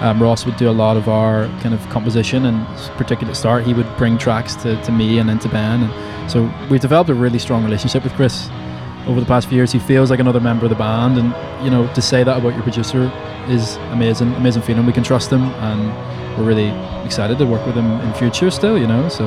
[0.00, 2.64] Um, Ross would do a lot of our kind of composition, and
[2.96, 5.82] particularly at start, he would bring tracks to, to me and then to Ben.
[5.82, 8.48] And so we've developed a really strong relationship with Chris
[9.06, 9.72] over the past few years.
[9.72, 12.54] He feels like another member of the band, and you know to say that about
[12.54, 13.10] your producer
[13.48, 14.86] is amazing, amazing feeling.
[14.86, 15.92] We can trust him, and
[16.38, 16.72] we're really
[17.04, 18.78] excited to work with him in future still.
[18.78, 19.24] You know, so.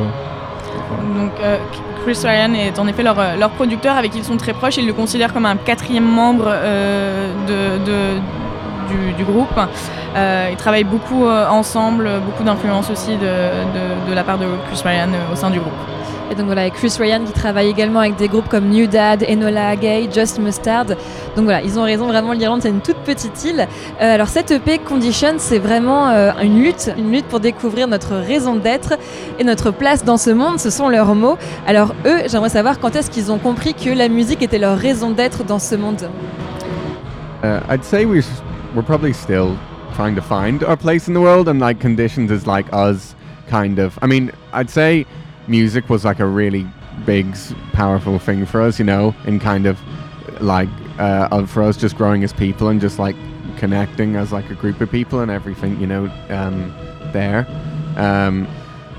[1.15, 1.57] Donc euh,
[2.03, 4.77] Chris Ryan est en effet leur, euh, leur producteur avec qui ils sont très proches.
[4.77, 8.19] Ils le considèrent comme un quatrième membre euh, de, de-
[8.89, 9.49] du, du groupe.
[10.15, 14.45] Euh, ils travaillent beaucoup euh, ensemble, beaucoup d'influence aussi de, de- de la part de
[14.71, 15.73] Chris Ryan euh, au sein du groupe.
[16.31, 19.23] Et donc voilà, et Chris Ryan qui travaille également avec des groupes comme New Dad,
[19.29, 20.85] Enola Gay, Just Mustard.
[21.35, 23.67] Donc voilà, ils ont raison, vraiment l'Irlande c'est une toute petite île.
[24.01, 28.15] Euh, alors cette EP Condition, c'est vraiment euh, une lutte, une lutte pour découvrir notre
[28.15, 28.93] raison d'être
[29.37, 31.37] et notre place dans ce monde, ce sont leurs mots.
[31.67, 35.09] Alors eux, j'aimerais savoir quand est-ce qu'ils ont compris que la musique était leur raison
[35.11, 36.07] d'être dans ce monde?
[37.43, 38.25] Uh, I'd say we
[38.73, 39.55] we're probably still
[39.93, 43.15] trying to find our place in the world, and like conditions is like us
[43.47, 43.97] kind of.
[44.01, 45.05] I mean, I'd say
[45.47, 46.67] music was like a really
[47.05, 47.35] big,
[47.73, 49.79] powerful thing for us, you know, in kind of
[50.41, 53.15] like uh, for us just growing as people and just like
[53.57, 56.73] connecting as like a group of people and everything, you know, um,
[57.11, 57.47] there.
[57.97, 58.47] Um,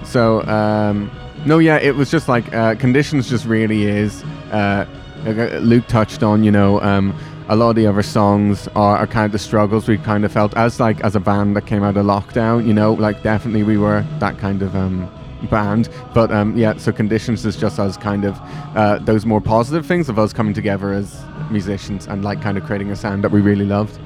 [0.05, 1.11] so um,
[1.47, 3.29] no, yeah, it was just like uh, conditions.
[3.29, 4.23] Just really is.
[4.51, 4.87] Uh,
[5.27, 7.15] uh, Luke touched on, you know, um,
[7.49, 10.33] a lot of the other songs are, are kind of the struggles we kind of
[10.33, 12.67] felt as like as a band that came out of lockdown.
[12.67, 15.11] You know, like definitely we were that kind of um,
[15.51, 15.89] band.
[16.15, 18.39] But um, yeah, so conditions is just us kind of
[18.77, 22.65] uh, those more positive things of us coming together as musicians and like kind of
[22.65, 23.99] creating a sound that we really loved.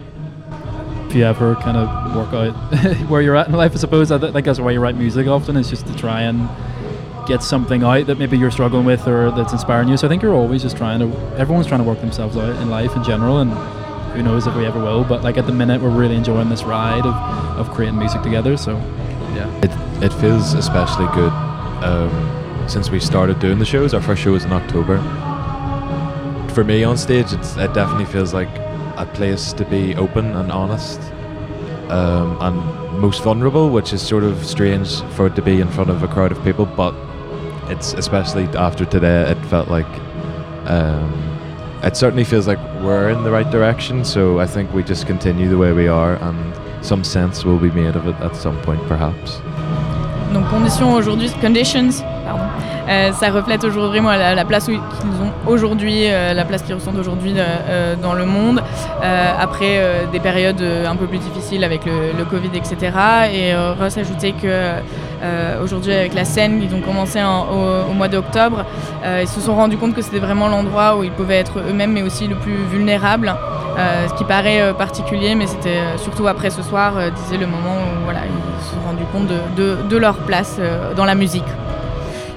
[1.09, 2.53] If you ever kind of work out
[3.09, 5.27] where you're at in life, I suppose I th- think that's why you write music
[5.27, 6.49] often is just to try and
[7.29, 9.97] get something out that maybe you're struggling with or that's inspiring you.
[9.97, 11.17] So I think you're always just trying to.
[11.37, 13.53] Everyone's trying to work themselves out in life in general, and
[14.15, 15.05] who knows if we ever will.
[15.05, 17.15] But like at the minute, we're really enjoying this ride of,
[17.59, 18.57] of creating music together.
[18.57, 18.77] So
[19.35, 19.49] yeah.
[19.63, 19.71] It
[20.03, 21.33] it feels especially good
[21.85, 23.95] um, since we started doing the shows.
[23.95, 24.99] Our first show was in October.
[26.55, 28.49] For me on stage, it's, it definitely feels like
[28.97, 31.01] a place to be open and honest
[31.89, 35.91] um, and most vulnerable, which is sort of strange for it to be in front
[35.91, 36.67] of a crowd of people.
[36.67, 36.95] But
[37.71, 39.87] it's especially after today, it felt like
[40.67, 41.13] um,
[41.83, 44.05] it certainly feels like we're in the right direction.
[44.05, 46.37] So I think we just continue the way we are, and
[46.85, 49.41] some sense will be made of it at some point, perhaps.
[50.33, 52.45] Donc conditions aujourd'hui, conditions, pardon.
[52.89, 56.75] Euh, ça reflète aujourd'hui vraiment la, la place qu'ils ont aujourd'hui, euh, la place qu'ils
[56.75, 58.63] ressentent aujourd'hui euh, euh, dans le monde,
[59.03, 62.77] euh, après euh, des périodes un peu plus difficiles avec le, le Covid, etc.
[63.33, 64.73] Et Ross ajoutait que
[65.23, 67.47] euh, aujourd'hui avec la scène, ils ont commencé en-
[67.91, 68.65] au, mois d'octobre,
[69.05, 71.93] euh, ils se sont rendus compte que c'était vraiment l'endroit où ils pouvaient être eux-mêmes,
[71.93, 73.35] mais aussi le plus vulnérable.
[73.79, 77.77] Euh, ce qui paraît euh, particulier, mais c'était surtout après ce soir, disait le moment
[77.77, 80.61] où ils se sont rendus compte de, leur place
[80.97, 81.45] dans la musique.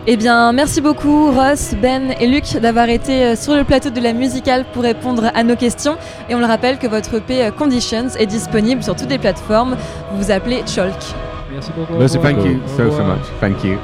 [0.07, 4.13] Eh bien, merci beaucoup Ross, Ben et Luc d'avoir été sur le plateau de la
[4.13, 5.95] musicale pour répondre à nos questions.
[6.27, 9.75] Et on le rappelle que votre EP Conditions est disponible sur toutes les plateformes.
[10.11, 11.30] Vous vous appelez Cholk.
[11.61, 11.93] Merci beaucoup.
[11.99, 13.21] Merci, thank you so so much.
[13.39, 13.77] Thank you.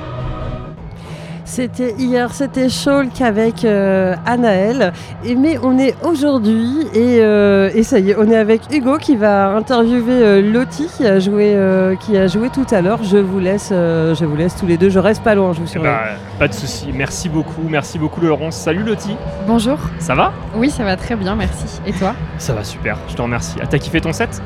[1.45, 4.91] C'était hier, c'était Shulk avec euh, Anaël.
[5.23, 8.97] Et mais on est aujourd'hui et, euh, et ça y est, on est avec Hugo
[8.97, 12.99] qui va interviewer euh, Lottie qui a joué, euh, qui a joué tout à l'heure.
[13.03, 14.89] Je vous laisse, euh, je vous laisse tous les deux.
[14.89, 15.91] Je reste pas loin, je vous Eh surveille.
[15.93, 16.87] ben, pas de souci.
[16.93, 17.63] Merci beaucoup.
[17.69, 18.55] Merci beaucoup, Laurence.
[18.57, 19.15] Salut, Lottie.
[19.47, 19.77] Bonjour.
[19.99, 20.33] Ça va?
[20.55, 21.79] Oui, ça va très bien, merci.
[21.85, 22.13] Et toi?
[22.39, 22.97] Ça va super.
[23.07, 23.55] Je te remercie.
[23.61, 24.41] Ah, t'as kiffé ton set?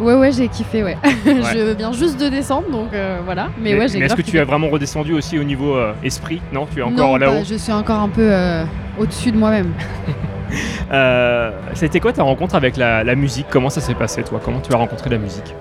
[0.00, 0.96] Ouais, ouais, j'ai kiffé, ouais.
[1.24, 3.48] je viens juste de descendre, donc euh, voilà.
[3.60, 6.40] Mais, ouais, j'ai est-ce que tu as vraiment redescendu aussi au niveau euh, esprit?
[6.52, 7.32] Non, tu es encore là-haut?
[7.38, 8.64] bah, je suis encore un peu euh,
[8.98, 9.72] au-dessus de moi-même.
[10.90, 11.52] Ça
[11.82, 13.46] a été quoi ta rencontre avec la, la musique?
[13.50, 14.40] Comment ça s'est passé, toi?
[14.44, 15.54] Comment tu as rencontré la musique?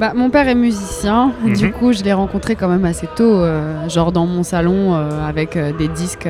[0.00, 1.72] Bah, mon père est musicien, du Mhm.
[1.72, 3.44] coup je l'ai rencontré quand même assez tôt,
[3.88, 6.28] genre dans mon salon avec des disques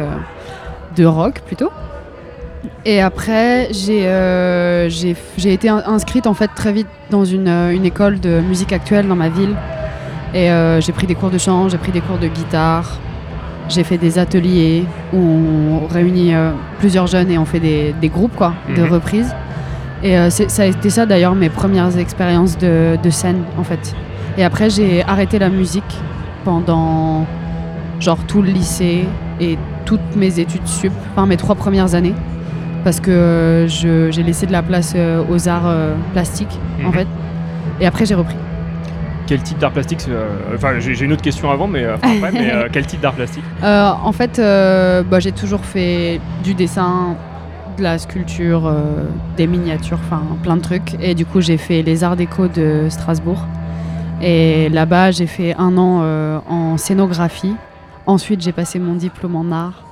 [0.97, 1.71] de rock plutôt.
[2.85, 4.89] Et après j'ai euh,
[5.45, 9.07] été in- inscrite en fait très vite dans une, euh, une école de musique actuelle
[9.09, 9.55] dans ma ville.
[10.35, 12.99] Et euh, j'ai pris des cours de chant, j'ai pris des cours de guitare,
[13.69, 16.51] j'ai fait des ateliers où on réunit euh,
[16.81, 18.89] plusieurs jeunes et on fait des, des groupes quoi, de Mhm.
[18.93, 19.35] reprises.
[20.03, 23.95] Et ça a été ça d'ailleurs mes premières expériences de, de scène en fait.
[24.37, 25.95] Et après j'ai arrêté la musique
[26.45, 27.25] pendant
[28.01, 29.05] genre tout le lycée
[29.41, 29.57] et
[29.87, 32.13] toutes mes études sup, enfin mes trois premières années,
[32.85, 33.67] parce que euh,
[34.13, 36.93] j'ai laissé de la place euh, aux arts euh, plastiques en Mhm.
[36.93, 37.07] fait.
[37.81, 38.37] Et après j'ai repris.
[39.27, 40.07] Quel type d'art plastique
[40.55, 43.43] Enfin, j'ai une autre question avant, mais, enfin, après, mais quel type d'art plastique?
[43.63, 47.17] En fait, bah, j'ai toujours fait du dessin,
[47.79, 49.05] de la sculpture, euh,
[49.39, 50.95] des miniatures, enfin plein de trucs.
[51.01, 53.47] Et du coup, j'ai fait les arts déco de Strasbourg.
[54.23, 57.55] Et là-bas, j'ai fait un an euh, en scénographie.
[58.07, 59.83] Ensuite, j'ai passé mon diplôme en art,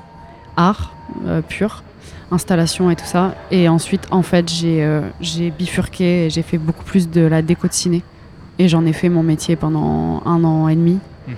[0.59, 0.93] art
[1.27, 1.83] euh, pur,
[2.31, 3.35] installation et tout ça.
[3.51, 7.43] Et ensuite, en fait, j'ai euh, j'ai bifurqué et j'ai fait beaucoup plus de la
[7.43, 8.03] déco de ciné.
[8.59, 10.99] Et j'en ai fait mon métier pendant un an et demi.
[11.27, 11.35] Mhm.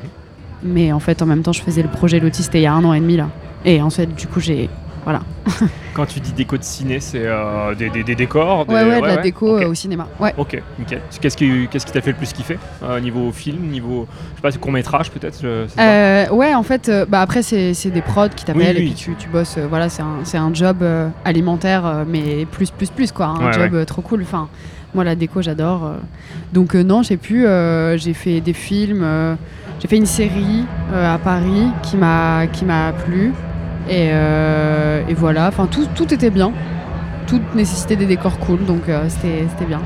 [0.65, 2.85] Mais en fait, en même temps, je faisais le projet c'était il y a un
[2.85, 3.29] an et demi là.
[3.65, 4.69] Et ensuite, du coup, j'ai.
[5.05, 5.21] Voilà.
[5.95, 9.01] Quand tu dis déco de ciné, c'est euh, des, des- des décors des- Ouais, ouais,
[9.03, 10.09] de la déco euh, au cinéma.
[10.19, 10.33] Ouais.
[10.39, 11.01] Ok, nickel.
[11.21, 14.09] Qu'est-ce qui qu'est-ce qui t'a fait le plus kiffer euh, Niveau film, niveau.
[14.31, 15.41] Je sais pas, court métrage peut-être.
[15.45, 18.95] Euh, ouais, en fait, bah après, c'est c'est des prods qui t'appellent Oui, et puis
[18.95, 19.59] tu, tu bosses.
[19.59, 20.83] voilà, c'est un, c'est un job
[21.25, 23.27] alimentaire, mais plus, plus, plus, quoi.
[23.27, 24.23] Un job trop cool.
[24.23, 24.49] Enfin,
[24.95, 25.93] moi, la déco, j'adore.
[26.53, 27.47] Donc, non, j'ai pu.
[27.97, 29.07] j'ai fait des films.
[29.81, 33.33] j'ai fait une série à Paris qui m'a qui m'a plu.
[33.89, 36.53] Et, euh, et voilà, enfin, tout, tout était bien.
[37.27, 39.81] Tout toutes nécessitaient des décors cool, donc euh, c'était bien.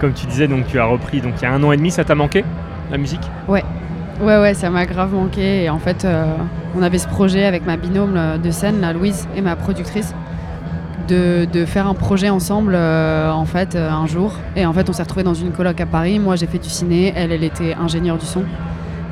[0.00, 1.90] Comme tu disais, donc tu as repris donc il y a un an et demi,
[1.90, 2.44] ça t'a manqué
[2.90, 3.22] la musique?
[3.48, 3.64] Ouais,
[4.20, 5.62] ouais, ouais, ça m'a grave manqué.
[5.64, 6.24] Et en fait, euh,
[6.76, 10.14] on avait ce projet avec ma binôme de scène, la Louise, et ma productrice,
[11.08, 14.34] de, de faire un projet ensemble, euh, en fait, un jour.
[14.56, 16.18] Et en fait, on s'est retrouvés dans une coloc à Paris.
[16.18, 17.12] Moi, j'ai fait du ciné.
[17.16, 18.42] Elle, elle était ingénieure du son.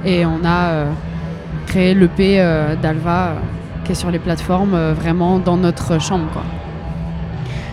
[0.05, 0.87] Et on a
[1.67, 2.45] créé l'EP
[2.83, 3.35] d'Alva,
[3.89, 6.43] qui est sur les plateformes, euh, vraiment dans notre chambre, quoi.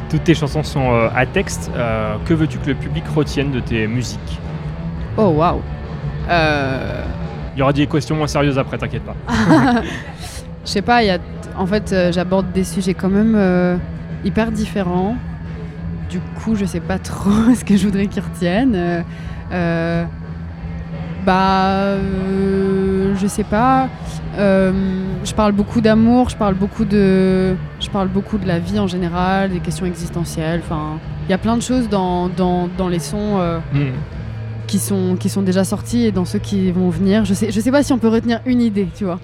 [0.10, 1.70] Toutes tes chansons sont euh, à texte.
[1.76, 4.40] Euh, que veux-tu que le public retienne de tes musiques?
[5.18, 5.60] Oh, waouh!
[6.30, 9.16] Il y aura des questions moins sérieuses après, t'inquiète pas.
[10.64, 11.18] Je sais pas, il y a,
[11.58, 13.80] en fait, j'aborde des sujets quand même
[14.24, 15.18] hyper différents.
[16.10, 19.04] Du coup, je sais pas trop ce que je voudrais qu'ils retiennent.
[21.26, 21.98] Bah,
[23.16, 23.88] je sais pas.
[24.38, 24.72] Euh,
[25.24, 28.88] je parle beaucoup d'amour, je parle beaucoup de, je parle beaucoup de la vie en
[28.88, 30.62] général, des questions existentielles.
[30.64, 33.38] Enfin, il y a plein de choses dans, dans, dans les sons.
[33.40, 33.94] euh, Hmm.
[34.68, 37.24] qui sont, qui sont déjà sortis et dans ceux qui vont venir.
[37.26, 39.20] Je sais, je sais pas si on peut retenir une idée, tu vois.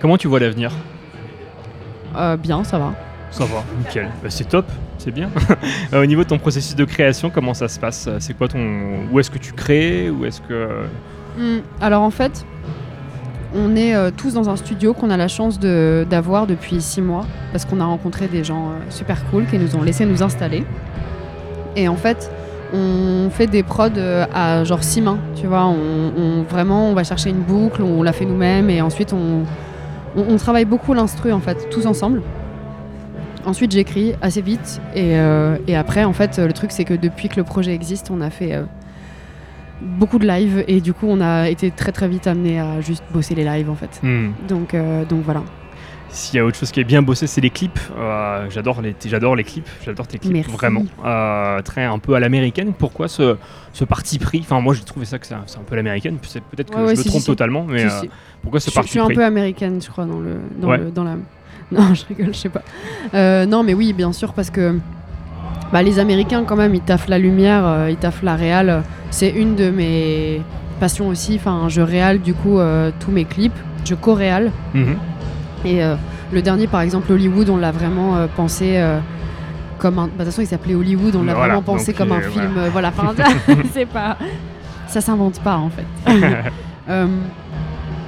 [0.00, 0.72] Comment tu vois l'avenir?
[2.16, 2.92] Euh, bien, ça va.
[3.30, 4.08] Ça va, nickel.
[4.22, 4.66] Bah, c'est top,
[4.98, 5.30] c'est bien.
[5.92, 8.08] Au niveau de ton processus de création, comment ça se passe?
[8.18, 9.06] C'est quoi ton.
[9.12, 10.10] Où est-ce que tu crées?
[10.10, 10.68] Où est-ce que.
[11.38, 12.44] Hmm, Alors en fait,
[13.54, 17.26] on est euh, tous dans un studio qu'on a la chance d'avoir depuis six mois
[17.52, 20.64] parce qu'on a rencontré des gens euh, super cool qui nous ont laissé nous installer.
[21.76, 22.30] Et en fait,
[22.72, 25.72] on fait des prods euh, à genre six mains, tu vois.
[26.48, 29.44] Vraiment, on va chercher une boucle, on la fait nous-mêmes et ensuite on,
[30.16, 32.22] on, on travaille beaucoup l'instru en fait, tous ensemble.
[33.46, 35.14] Ensuite, j'écris assez vite et,
[35.66, 38.28] et après, en fait, le truc c'est que depuis que le projet existe, on a
[38.28, 38.60] fait
[39.80, 43.04] beaucoup de live et du coup, on a été très très vite amené à juste
[43.12, 44.00] bosser les lives en fait.
[44.02, 44.30] Hmm.
[44.48, 45.42] Donc, euh, donc voilà.
[46.12, 47.78] S'il y a autre chose qui est bien bossé, c'est les clips.
[47.96, 49.68] Euh, j'adore les, j'adore les clips.
[49.84, 50.50] J'adore tes clips, Merci.
[50.50, 50.84] vraiment.
[51.04, 52.72] Euh, très un peu à l'américaine.
[52.76, 53.36] Pourquoi ce,
[53.72, 54.40] ce parti pris?
[54.40, 56.18] Enfin, moi, j'ai trouvé ça que c'est un, un peu l'américaine.
[56.18, 58.10] Peut-être que Ouais, ouais, je me si, trompe si, totalement, mais Si,
[58.42, 59.14] pourquoi ce Je, je parti suis un pris?
[59.14, 60.78] peu américaine, je crois, dans le dans Ouais.
[60.78, 61.14] le dans la.
[61.70, 63.46] Non, je rigole, je sais pas.
[63.46, 64.80] Non, mais oui, bien sûr, parce que
[65.72, 68.82] bah, les Américains, quand même, ils taffent la lumière, euh, ils taffent la réal.
[69.10, 70.42] C'est une de mes
[70.80, 71.36] passions aussi.
[71.36, 74.50] Enfin, je réal du coup euh, tous mes clips, je co-réal.
[74.74, 74.96] Mhm.
[75.64, 75.94] Et euh,
[76.32, 78.82] le dernier, par exemple, Hollywood, on l'a vraiment pensé.
[79.78, 80.06] comme un...
[80.06, 82.50] bah, De toute façon, il s'appelait Hollywood, on l'a Voilà, vraiment pensé comme un film.
[82.72, 82.90] voilà.
[82.90, 83.14] Voilà, enfin,
[83.72, 84.16] c'est pas.
[84.88, 85.86] Ça s'invente pas, en fait.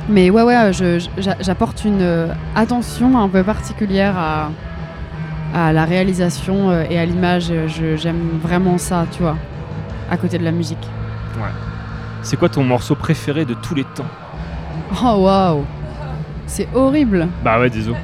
[0.08, 0.70] Mais ouais, ouais,
[1.40, 4.50] j'apporte une attention un peu particulière à,
[5.54, 7.52] à la réalisation euh, et à l'image.
[7.66, 9.36] Je- J'aime vraiment ça, tu vois,
[10.10, 10.86] à côté de la musique.
[11.36, 11.48] Ouais.
[12.22, 14.04] C'est quoi ton morceau préféré de tous les temps?
[15.02, 15.64] Oh waouh,
[16.46, 17.28] c'est horrible.
[17.44, 17.96] Bah ouais, désolé.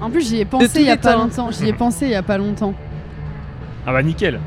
[0.00, 1.18] En plus, j'y ai pensé il y a les pas temps.
[1.24, 1.50] longtemps.
[1.50, 2.72] J'y ai pensé il y a pas longtemps.
[3.86, 4.38] Ah bah nickel.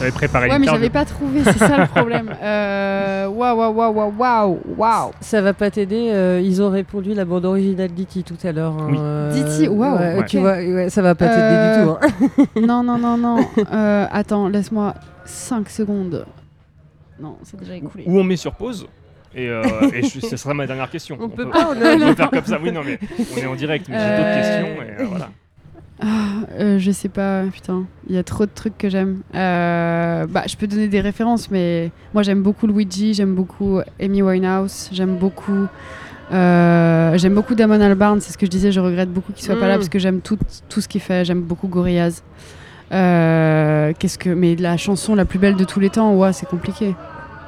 [0.00, 2.34] T'avais préparé Ouais, une mais carte j'avais pas trouvé, c'est ça le problème.
[2.42, 5.10] Euh, Waouh, waouh, waouh, waouh, waouh, waouh.
[5.20, 6.08] Ça va pas t'aider.
[6.10, 8.72] euh, ils ont répondu la bande originale d'Iti tout à l'heure.
[8.72, 8.96] hein, Oui.
[8.98, 10.26] euh, D'E.T., waouh, ouais, ok.
[10.26, 12.40] Tu vois, ouais, ça va pas t'aider Euh, du tout.
[12.42, 12.46] hein.
[12.66, 13.36] Non, non, non, non.
[13.72, 14.94] Euh, attends, laisse-moi
[15.26, 16.24] 5 secondes.
[17.20, 18.04] Non, c'est déjà écoulé.
[18.06, 18.86] Ou on met sur pause.
[19.34, 21.16] Et, euh, et je- ce sera ma dernière question.
[21.20, 22.58] On peut pas, on a- peut faire comme ça.
[22.60, 22.98] Oui, non, mais
[23.34, 24.82] on est en direct, mais j'ai d'autres Euh, questions.
[24.82, 25.28] Et, euh, voilà.
[26.02, 26.06] Ah,
[26.58, 29.18] euh, je sais pas, putain, il y a trop de trucs que j'aime.
[29.34, 34.22] Euh, bah, je peux donner des références, mais moi j'aime beaucoup Luigi, j'aime beaucoup Amy
[34.22, 35.66] Winehouse, j'aime beaucoup,
[36.32, 38.20] euh, j'aime beaucoup Damon Albarn.
[38.22, 39.78] C'est ce que je disais, je regrette beaucoup qu'il soit pas là Mm.
[39.78, 40.38] parce que j'aime tout,
[40.70, 41.24] tout ce qu'il fait.
[41.26, 42.22] J'aime beaucoup Gorillaz.
[42.90, 46.94] Qu'est-ce que, mais la chanson la plus belle de tous les temps, ouais, c'est compliqué.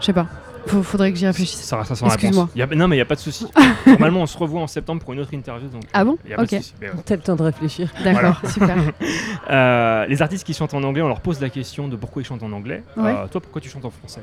[0.00, 0.26] Je sais pas.
[0.66, 1.60] Faut- faudrait que j'y réfléchisse.
[1.60, 2.44] Ça sans Excuse-moi.
[2.44, 2.56] réponse.
[2.56, 3.46] Y a- non, mais il n'y a pas de souci.
[3.86, 5.68] Normalement, on se revoit en septembre pour une autre interview.
[5.68, 6.62] Donc, Ah bon y a pas de Ok.
[6.62, 6.74] souci.
[6.80, 6.90] Mais.
[7.04, 7.90] T'as le temps de réfléchir.
[8.04, 8.76] D'accord, super.
[9.50, 12.24] Euh, les artistes qui chantent en anglais, on leur pose la question de pourquoi ils
[12.24, 12.82] chantent en anglais.
[12.96, 13.10] Ouais.
[13.10, 14.20] Euh, toi, pourquoi tu chantes en français?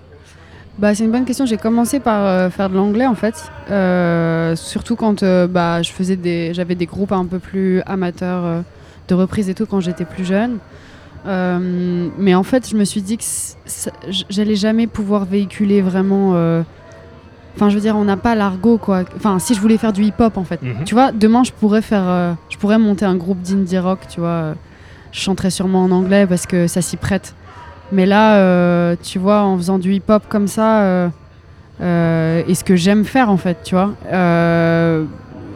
[0.77, 1.45] Bah, c'est une bonne question.
[1.45, 5.91] J'ai commencé par euh, faire de l'anglais en fait, Euh, surtout quand euh, bah, je
[5.91, 8.61] faisais des, j'avais des groupes un peu plus amateurs euh,
[9.09, 10.57] de reprises et tout quand j'étais plus jeune.
[11.26, 13.24] Euh, mais en fait, je me suis dit que
[14.30, 16.32] j'allais jamais pouvoir véhiculer vraiment.
[16.36, 16.61] euh,
[17.55, 19.03] Enfin, je veux dire, on n'a pas l'argot quoi.
[19.17, 20.84] Enfin, si je voulais faire du hip-hop en fait, Mhm.
[20.86, 24.22] tu vois, demain je pourrais faire, euh, je pourrais monter un groupe d'indie rock, tu
[24.22, 24.53] vois.
[25.11, 27.34] Je chanterais sûrement en anglais parce que ça s'y prête.
[27.91, 31.09] Mais là, tu vois, en faisant du hip-hop comme ça,
[31.82, 33.91] et ce que j'aime faire en fait, tu vois,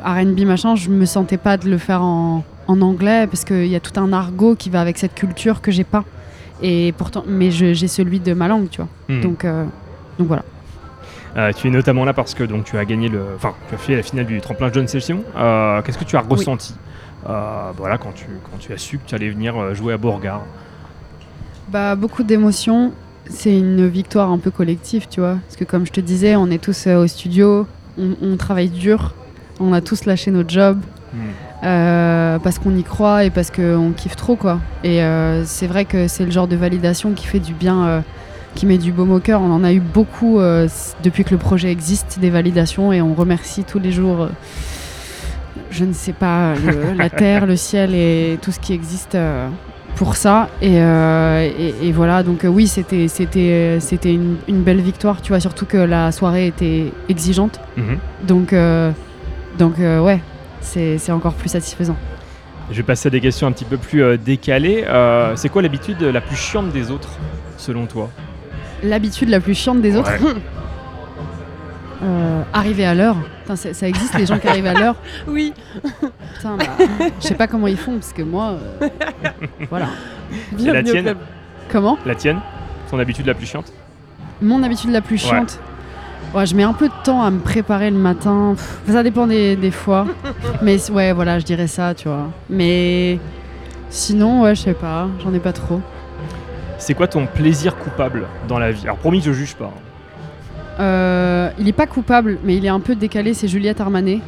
[0.03, 3.75] RB machin, je me sentais pas de le faire en, en anglais parce qu'il y
[3.75, 6.03] a tout un argot qui va avec cette culture que j'ai pas.
[6.61, 8.89] Et pourtant, mais j'ai celui de ma langue, tu vois.
[9.09, 9.21] Hmm.
[9.21, 9.65] Donc, euh,
[10.17, 10.43] donc voilà.
[11.35, 13.21] Euh, tu es notamment là parce que donc, tu as gagné le.
[13.35, 15.23] Enfin, tu as fait la finale du tremplin John Session.
[15.35, 16.75] Euh, Qu'est-ce que tu as ressenti?
[17.25, 20.43] Voilà, quand tu, quand tu as su que tu allais venir jouer à Beauregard
[21.69, 22.91] Bah, beaucoup d'émotions.
[23.29, 25.37] C'est une victoire un peu collective, tu vois.
[25.47, 27.65] Parce que comme je te disais, on est tous au studio,
[27.97, 29.13] on, on travaille dur,
[29.61, 30.77] on a tous lâché notre job
[31.63, 34.59] Euh, parce qu'on y croit et parce qu'on kiffe trop, quoi.
[34.83, 38.01] Et euh, c'est vrai que c'est le genre de validation qui fait du bien, euh,
[38.55, 39.41] qui met du baume au cœur.
[39.41, 40.39] On en a eu beaucoup
[41.03, 44.27] depuis que le projet existe, des validations, et on remercie tous les jours.
[45.71, 49.17] je ne sais pas, le- la terre, le ciel et tout ce qui existe
[49.95, 50.49] pour ça.
[50.61, 55.21] Et, euh, et- et voilà, donc euh, oui, c'était c'était c'était une, une belle victoire,
[55.21, 57.59] tu vois, surtout que la soirée était exigeante.
[57.77, 57.97] Mhm.
[58.27, 58.91] Donc, euh,
[59.57, 60.19] donc ouais,
[60.63, 61.95] c'est encore plus satisfaisant.
[62.71, 64.85] Je vais passer à des questions un petit peu plus euh, décalées.
[64.87, 67.09] Euh, c'est quoi l'habitude la plus chiante des autres,
[67.57, 68.09] selon toi?
[68.83, 70.33] L'habitude la plus chiante des autres Ouais.
[72.03, 73.15] Euh, Arriver à l'heure.
[73.55, 74.95] Ça existe, les gens qui arrivent à l'heure?
[75.27, 75.53] Oui.
[76.35, 76.65] Putain, bah,
[77.21, 78.89] je sais pas comment ils font, parce que moi, euh,
[79.69, 79.87] voilà.
[80.59, 81.15] Et la tienne?
[81.71, 81.97] Comment?
[82.05, 82.39] La tienne?
[82.91, 83.71] Ton habitude la plus chiante?
[84.41, 85.59] Mon habitude la plus chiante?
[85.61, 85.72] Ouais,
[86.45, 88.53] je mets un peu de temps à me préparer le matin.
[88.55, 90.05] Pff, ça dépend des, des fois.
[90.61, 92.29] Mais ouais, voilà, je dirais ça, tu vois.
[92.49, 93.19] Mais
[93.89, 95.07] sinon, ouais, je sais pas.
[95.23, 95.79] J'en ai pas trop.
[96.77, 98.83] C'est quoi ton plaisir coupable dans la vie?
[98.83, 99.65] Alors promis, je juge pas.
[99.65, 100.79] hein.
[100.79, 103.33] Euh, il est pas coupable, mais il est un peu décalé.
[103.33, 104.19] C'est Juliette Armanet.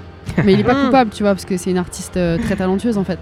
[0.43, 2.97] Mais il est pas coupable, tu vois, parce que c'est une artiste euh, très talentueuse
[2.97, 3.19] en fait.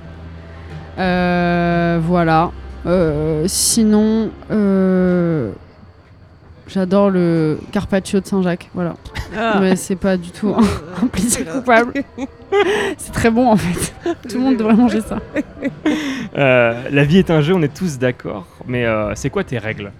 [0.99, 2.51] Euh, voilà.
[2.85, 5.51] Euh, sinon, euh,
[6.67, 8.69] j'adore le carpaccio de Saint-Jacques.
[8.73, 8.95] Voilà.
[9.37, 9.57] Ah.
[9.59, 11.93] Mais c'est pas du tout un, plaisir coupable.
[12.97, 13.93] c'est très bon en fait.
[14.29, 15.19] Tout le monde devrait manger ça.
[16.35, 18.47] Euh, la vie est un jeu, on est tous d'accord.
[18.65, 19.91] Mais euh, c'est quoi tes règles?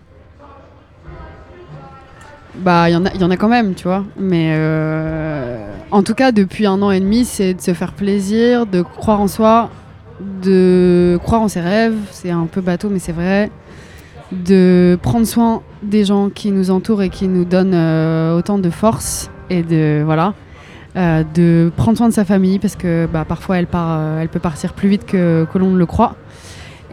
[2.55, 4.03] Bah, il y, en a- il y en a quand même, tu vois.
[4.17, 5.57] Mais euh,
[5.91, 9.21] en tout cas, depuis un an et demi, c'est de se faire plaisir, de croire
[9.21, 9.69] en soi,
[10.43, 11.97] de croire en ses rêves.
[12.11, 13.51] C'est un peu bateau, mais c'est vrai.
[14.45, 18.69] De prendre soin des gens qui nous entourent et qui nous donnent euh, autant de
[18.69, 19.29] force.
[19.49, 20.01] Et de.
[20.03, 20.33] Voilà.
[20.95, 24.29] Euh, de prendre soin de sa famille parce que bah, parfois elle, part, euh, elle
[24.29, 26.15] peut partir plus vite que, que l'on ne le croit.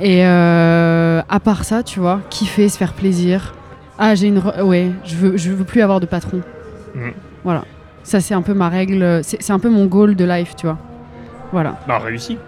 [0.01, 3.55] Et à part ça, tu vois, kiffer, se faire plaisir.
[3.99, 4.39] Ah, j'ai une.
[4.63, 6.41] Ouais, je veux, je veux plus avoir de patron.
[6.95, 7.13] Mhm.
[7.45, 7.65] Voilà.
[8.03, 9.21] Ça, c'est un peu ma règle.
[9.23, 10.79] C'est c'est un peu mon goal de life, tu vois.
[11.53, 11.79] Voilà.
[11.87, 12.39] Bah réussi.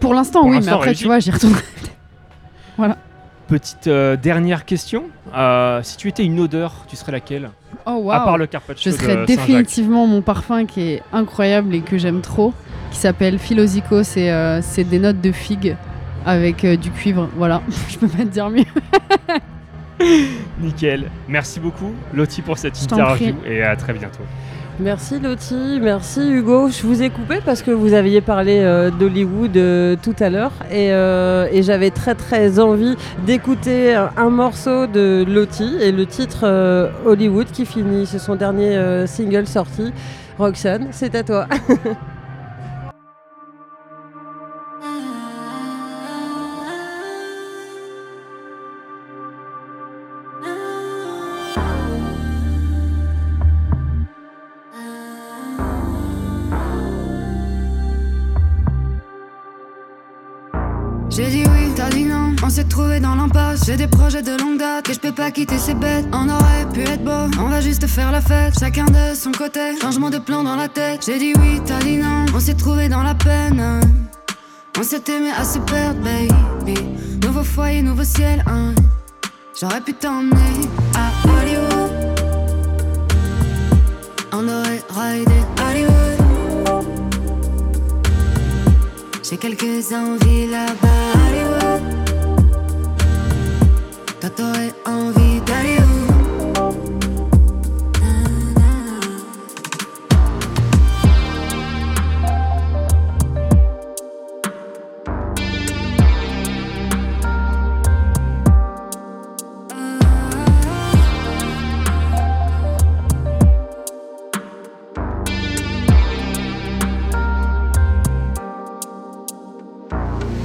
[0.00, 1.02] Pour l'instant, oui, mais après, réussi.
[1.02, 1.54] tu vois, j'y retourne.
[2.78, 2.96] voilà.
[3.48, 5.04] Petite euh, dernière question.
[5.34, 7.50] Euh, si tu étais une odeur, tu serais laquelle?
[7.86, 8.10] Oh, waouh.
[8.10, 12.20] À part le carpaccio Je serais définitivement mon parfum qui est incroyable et que j'aime
[12.20, 12.52] trop,
[12.90, 14.02] qui s'appelle Philosico.
[14.02, 15.76] C'est euh, des notes de figue
[16.26, 17.30] avec du cuivre.
[17.36, 17.62] Voilà.
[17.88, 18.64] je peux pas te dire mieux.
[20.60, 21.10] Nickel.
[21.26, 24.24] Merci beaucoup, Lottie, pour cette interview et à très bientôt.
[24.80, 26.68] Merci Lottie, merci Hugo.
[26.68, 30.52] Je vous ai coupé parce que vous aviez parlé euh, d'Hollywood euh, tout à l'heure
[30.70, 32.94] et, euh, et j'avais très très envie
[33.26, 39.48] d'écouter un, morceau de Lottie et le titre Hollywood qui finit, c'est son dernier single
[39.48, 39.92] sorti.
[40.38, 41.48] Roxane, c'est à toi.
[63.68, 66.06] J'ai des projets de longue date et je peux pas quitter ces bêtes.
[66.14, 68.54] On aurait pu être beau, on va juste faire la fête.
[68.58, 71.04] Chacun de son côté, changement de plan dans la tête.
[71.04, 73.62] J'ai dit oui, t'as dit non, on s'est trouvé dans la peine.
[74.78, 76.80] On s'est aimé à se perdre, baby.
[77.22, 78.74] Nouveau foyer, nouveau ciel, hein.
[79.60, 81.92] J'aurais pu t'emmener à Hollywood.
[84.32, 86.86] On aurait raidé Hollywood.
[89.22, 91.07] J'ai quelques envies là-bas,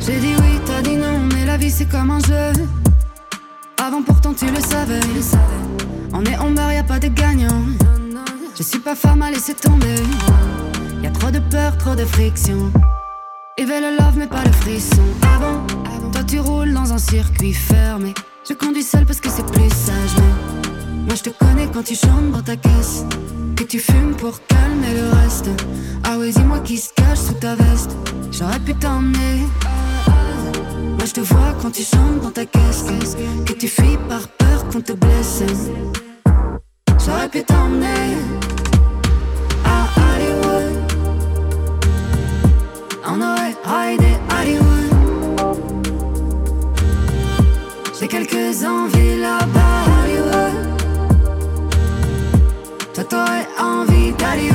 [0.05, 2.82] J'ai dit oui, t'as dit non, mais la vie c'est comme un jeu.
[3.85, 5.01] Avant pourtant tu le savais.
[6.13, 7.63] On est en bar, y a pas de gagnant.
[8.57, 9.97] Je suis pas femme à laisser tomber.
[11.01, 12.71] Y a trop de peur, trop de friction.
[13.57, 15.03] Ils veulent le love, mais pas le frisson.
[15.35, 15.65] Avant,
[15.97, 18.13] avant, toi tu roules dans un circuit fermé.
[18.47, 20.15] Je conduis seul parce que c'est plus sage.
[20.15, 23.03] mais Moi je te connais quand tu chantes dans ta caisse.
[23.57, 25.49] Que tu fumes pour calmer le reste.
[26.05, 27.91] Ah ouais, dis-moi qui se cache sous ta veste.
[28.31, 29.41] J'aurais pu t'emmener.
[31.05, 32.85] Je te vois quand tu chantes dans ta caisse.
[33.45, 35.43] Que tu fuis par peur qu'on te blesse.
[37.05, 38.15] J'aurais pu t'emmener
[39.65, 40.75] à Hollywood.
[43.05, 45.57] On aurait raidé Hollywood.
[47.99, 50.55] J'ai quelques envies là-bas, Hollywood.
[52.93, 54.51] Toi, t'aurais envie d'aller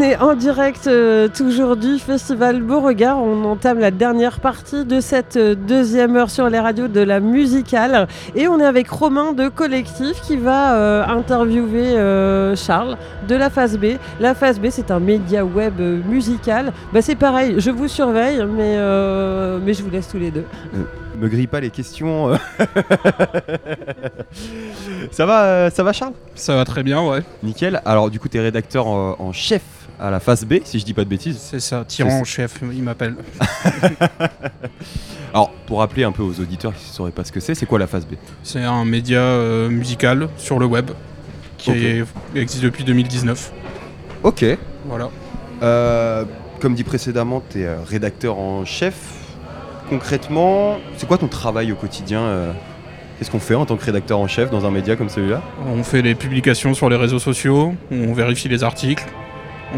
[0.00, 3.22] On est en direct euh, toujours du Festival Beauregard.
[3.22, 7.20] On entame la dernière partie de cette euh, deuxième heure sur les radios de la
[7.20, 8.08] musicale.
[8.34, 12.96] Et on est avec Romain de Collectif qui va euh, interviewer euh, Charles
[13.28, 13.96] de la Phase B.
[14.20, 16.72] La Phase B, c'est un média web musical.
[16.94, 20.46] Bah, c'est pareil, je vous surveille, mais, euh, mais je vous laisse tous les deux.
[21.20, 22.30] Me grille pas les questions.
[25.10, 26.14] ça va, ça va Charles?
[26.34, 27.22] Ça va très bien, ouais.
[27.42, 27.82] Nickel.
[27.84, 29.60] Alors du coup, tu es rédacteur en, en chef
[30.00, 31.38] à la phase B, si je dis pas de bêtises.
[31.38, 33.14] C'est ça, tyran en chef, il m'appelle.
[35.32, 37.66] Alors, pour rappeler un peu aux auditeurs qui ne sauraient pas ce que c'est, c'est
[37.66, 38.14] quoi la phase B?
[38.42, 40.90] C'est un média euh, musical sur le web
[41.58, 43.52] qui est- existe depuis 2019.
[44.24, 44.44] Ok.
[44.86, 45.10] Voilà.
[45.62, 46.24] Euh,
[46.60, 48.94] comme dit précédemment, tu es rédacteur en chef.
[49.88, 52.52] Concrètement, c'est quoi ton travail au quotidien euh?
[53.18, 55.42] Qu'est-ce qu'on fait en tant que rédacteur en chef dans un média comme celui-là?
[55.66, 59.04] On fait les publications sur les réseaux sociaux, on vérifie les articles,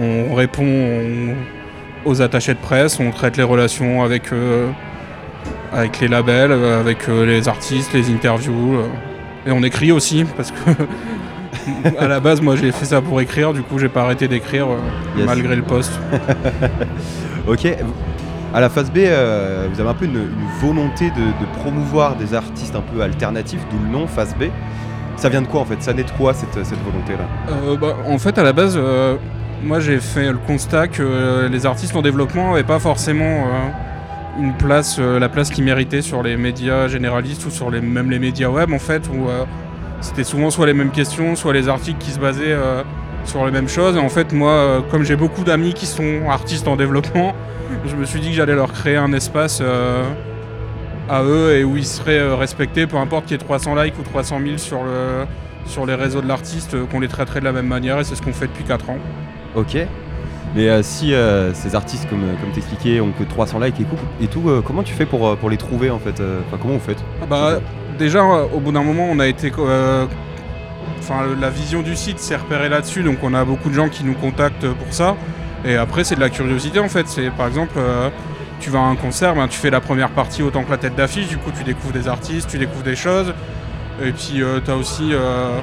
[0.01, 1.35] on répond
[2.05, 4.69] aux attachés de presse, on traite les relations avec, euh,
[5.73, 8.77] avec les labels, euh, avec euh, les artistes, les interviews.
[8.77, 8.87] euh,
[9.47, 13.53] et on écrit aussi, parce que à la base, moi j'ai fait ça pour écrire,
[13.53, 14.67] du coup j'ai pas arrêté d'écrire
[15.17, 15.27] Yes.
[15.27, 15.93] malgré le poste.
[17.49, 17.67] Ok.
[18.55, 22.35] À la phase B, vous avez un peu une, une volonté de, de promouvoir des
[22.35, 24.45] artistes un peu alternatifs, d'où le nom phase B.
[25.17, 25.83] Ça vient de quoi en fait?
[25.83, 27.25] Ça naît de quoi cette, cette volonté-là?
[27.67, 28.79] Euh, bah, en fait, à la base,
[29.63, 34.41] moi j'ai fait le constat que euh, les artistes en développement n'avaient pas forcément euh,
[34.41, 38.11] une place, euh, la place qu'ils méritaient sur les médias généralistes ou sur les, même
[38.11, 39.29] les médias web en fait, où
[40.01, 42.57] c'était souvent soit les mêmes questions, soit les articles qui se basaient
[43.25, 43.97] sur les mêmes choses.
[43.97, 47.35] Et en fait, moi, comme j'ai beaucoup d'amis qui sont artistes en développement,
[47.87, 49.63] je me suis dit que j'allais leur créer un espace.
[51.09, 54.03] à eux et où ils seraient respectés, peu importe qu'il y ait 300 likes ou
[54.03, 54.81] 300 000 sur,
[55.67, 58.23] sur les réseaux de l'artiste, qu'on les traiterait de la même manière et c'est ce
[58.23, 58.99] qu'on fait depuis 4 ans.
[59.55, 59.77] Ok.
[60.55, 63.97] Mais euh, si euh, ces artistes, comme, comme t'expliquais, ont que 300 likes et, cou-
[64.21, 66.59] et tout, euh, comment tu fais pour, euh, pour les trouver en fait euh, Enfin,
[66.61, 67.03] comment vous faites?
[67.23, 67.61] Ah bah,
[67.99, 69.51] déjà, euh, au bout d'un moment, on a été.
[69.59, 70.07] euh,
[70.99, 74.05] Enfin, la vision du site s'est repérée là-dessus, donc on a beaucoup de gens qui
[74.05, 75.17] nous contactent pour ça.
[75.65, 77.09] Et après, c'est de la curiosité en fait.
[77.09, 78.09] C'est par exemple, euh,
[78.61, 80.95] tu vas à un concert, ben, tu fais la première partie autant que la tête
[80.95, 83.33] d'affiche, du coup, tu découvres des artistes, tu découvres des choses.
[84.03, 85.59] Et puis, tu as aussi euh,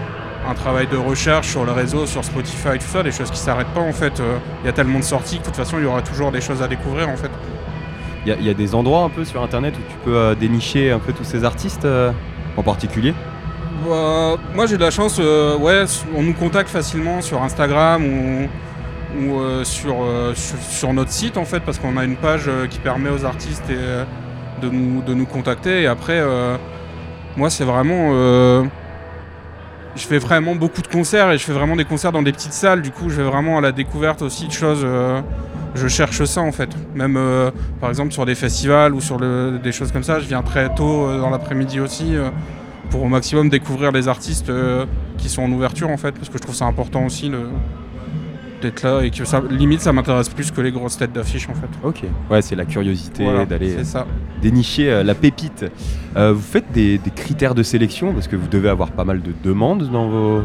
[0.50, 3.74] un travail de recherche sur le réseau, sur Spotify, tout ça, des choses qui s'arrêtent
[3.74, 4.20] pas en fait.
[4.20, 6.32] Euh, Il y a tellement de sorties que de toute façon, il y aura toujours
[6.32, 7.32] des choses à découvrir en fait.
[8.26, 10.16] Il y, a- il y a des endroits un peu sur internet où tu peux
[10.16, 12.12] euh, dénicher un peu tous ces artistes euh,
[12.58, 13.14] en particulier?
[13.88, 15.86] Bah, moi j'ai de la chance, euh, ouais,
[16.16, 18.48] on nous contacte facilement sur Instagram ou,
[19.22, 22.46] ou, euh, sur, euh, sur, sur notre site en fait, parce qu'on a une page
[22.48, 24.04] euh, qui permet aux artistes et, euh,
[24.62, 25.84] de, nous, de nous contacter.
[25.84, 26.58] Et après, euh,
[27.38, 28.10] moi c'est vraiment.
[30.00, 32.54] Je fais vraiment beaucoup de concerts et je fais vraiment des concerts dans des petites
[32.54, 32.82] salles.
[32.82, 34.82] Du coup, je vais vraiment à la découverte aussi de choses.
[34.84, 35.22] euh,
[35.76, 36.70] je cherche ça en fait.
[36.96, 40.42] Même euh, par exemple sur des festivals ou sur des choses comme ça, je viens
[40.42, 42.16] très tôt euh, dans l'après-midi aussi.
[42.90, 44.52] pour au maximum découvrir les artistes
[45.20, 47.50] qui sont en ouverture en fait parce que je trouve ça important aussi le-
[48.62, 51.54] d'être là et que ça limite ça m'intéresse plus que les grosses têtes d'affiche en
[51.54, 51.68] fait.
[51.84, 52.02] Ok.
[52.30, 54.06] Ouais, c'est la curiosité Voilà, d'aller ça.
[54.42, 55.66] dénicher euh, la pépite.
[56.18, 59.22] Euh, vous faites des, des critères de sélection parce que vous devez avoir pas mal
[59.22, 60.42] de demandes dans vos.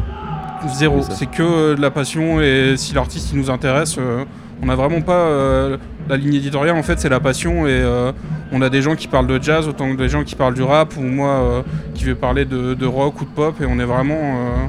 [0.73, 4.23] Zéro, c'est que euh, de la passion et si l'artiste il nous intéresse, euh,
[4.63, 5.77] on n'a vraiment pas euh,
[6.09, 6.75] la ligne éditoriale.
[6.75, 8.11] En fait, c'est la passion et euh,
[8.51, 10.63] on a des gens qui parlent de jazz autant que des gens qui parlent du
[10.63, 11.61] rap ou moi euh,
[11.93, 14.65] qui vais parler de, de rock ou de pop et on est vraiment euh,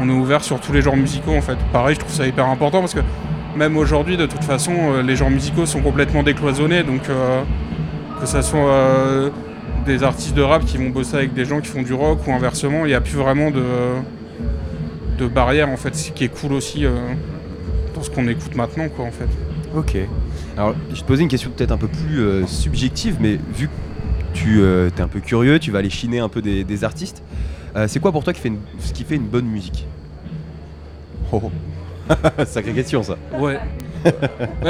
[0.00, 1.56] on est ouvert sur tous les genres musicaux en fait.
[1.72, 3.00] Pareil, je trouve ça hyper important parce que
[3.56, 7.42] même aujourd'hui, de toute façon, euh, les genres musicaux sont complètement décloisonnés donc euh,
[8.20, 9.30] que ça soit euh,
[9.86, 12.32] des artistes de rap qui vont bosser avec des gens qui font du rock ou
[12.32, 13.64] inversement, il n'y a plus vraiment de,
[15.28, 16.92] barrière en fait, ce qui est cool aussi euh,
[17.94, 19.28] dans ce qu'on écoute maintenant quoi en fait.
[19.74, 19.96] Ok.
[20.56, 23.72] Alors, je te posais une question peut-être un peu plus subjective, mais vu que
[24.34, 27.23] tu es un peu curieux, tu vas aller chiner un peu des artistes.
[27.76, 29.86] Euh, c'est quoi pour toi qui fait une- ce qui fait une bonne musique
[31.32, 31.50] Oh, oh.
[32.46, 33.16] Sacrée question ça.
[33.38, 33.58] Ouais.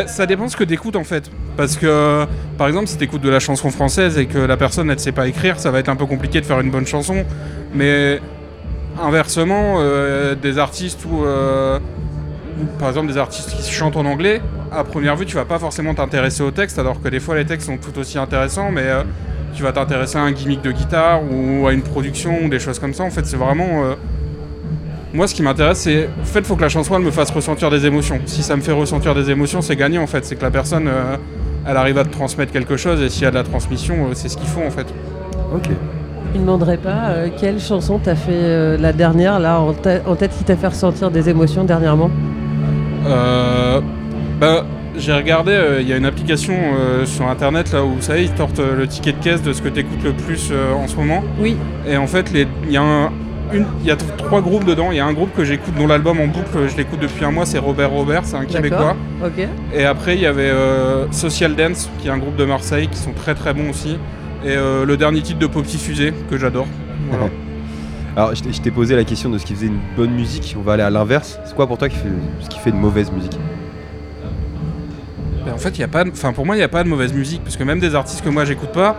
[0.07, 1.29] Ça dépend ce que t'écoutes en fait.
[1.57, 2.25] Parce que,
[2.57, 5.27] par exemple, si t'écoutes de la chanson française et que la personne elle sait pas
[5.27, 7.25] écrire, ça va être un peu compliqué de faire une bonne chanson.
[7.75, 8.21] Mais
[9.03, 11.81] inversement, euh, des artistes ou, euh,
[12.79, 14.41] par exemple des artistes qui chantent en anglais,
[14.71, 17.45] à première vue, tu vas pas forcément t'intéresser au texte, alors que des fois les
[17.45, 19.03] textes sont tout aussi intéressants, mais euh,
[19.55, 22.79] tu vas t'intéresser à un gimmick de guitare ou à une production ou des choses
[22.79, 23.05] comme ça.
[23.05, 23.85] En fait, c'est vraiment.
[23.85, 23.95] euh,
[25.13, 26.09] moi, ce qui m'intéresse, c'est.
[26.21, 28.19] En fait, il faut que la chanson, elle me fasse ressentir des émotions.
[28.27, 30.25] Si ça me fait ressentir des émotions, c'est gagné, en fait.
[30.25, 31.17] C'est que la personne, euh,
[31.67, 34.11] elle arrive à te transmettre quelque chose, et s'il y a de la transmission, euh,
[34.15, 34.87] c'est ce qu'il faut, en fait.
[35.55, 35.69] Ok.
[36.33, 40.01] Je ne demanderais pas euh, quelle chanson t'as fait euh, la dernière, là, en, tê-
[40.05, 42.11] en tête, qui t'a fait ressentir des émotions dernièrement?
[43.07, 43.81] Euh,
[44.41, 44.65] bah,
[44.97, 48.25] j'ai regardé, euh, il y a une application euh, sur internet là où vous savez,
[48.25, 50.73] ils sortent euh, le ticket de caisse de ce que tu écoutes le plus euh,
[50.73, 51.23] en ce moment.
[51.41, 51.57] Oui.
[51.87, 53.11] Et en fait, il y a un-
[53.53, 54.89] une- il y a t- trois groupes dedans.
[54.91, 57.31] Il y a un groupe que j'écoute dont l'album en boucle, je l'écoute depuis un
[57.31, 58.97] mois, c'est Robert Robert, c'est un Québécois.
[59.25, 59.47] Ok.
[59.75, 62.99] Et après, il y avait euh, Social Dance, qui est un groupe de Marseille, qui
[62.99, 63.99] sont très très bons aussi.
[64.45, 66.67] Et euh, le dernier titre de Popsy Fusée, que j'adore.
[67.11, 67.27] Voilà.
[68.17, 70.55] Alors, je t'ai- je t'ai posé la question de ce qui faisait une bonne musique.
[70.59, 71.39] On va aller à l'inverse.
[71.45, 72.09] C'est quoi pour toi qui fait,
[72.41, 73.37] ce qui fait une mauvaise musique?
[75.47, 76.83] Ben, en fait, il y a pas, de- enfin pour moi, il n'y a pas
[76.85, 78.97] de mauvaise musique, parce que même des artistes que moi j'écoute pas,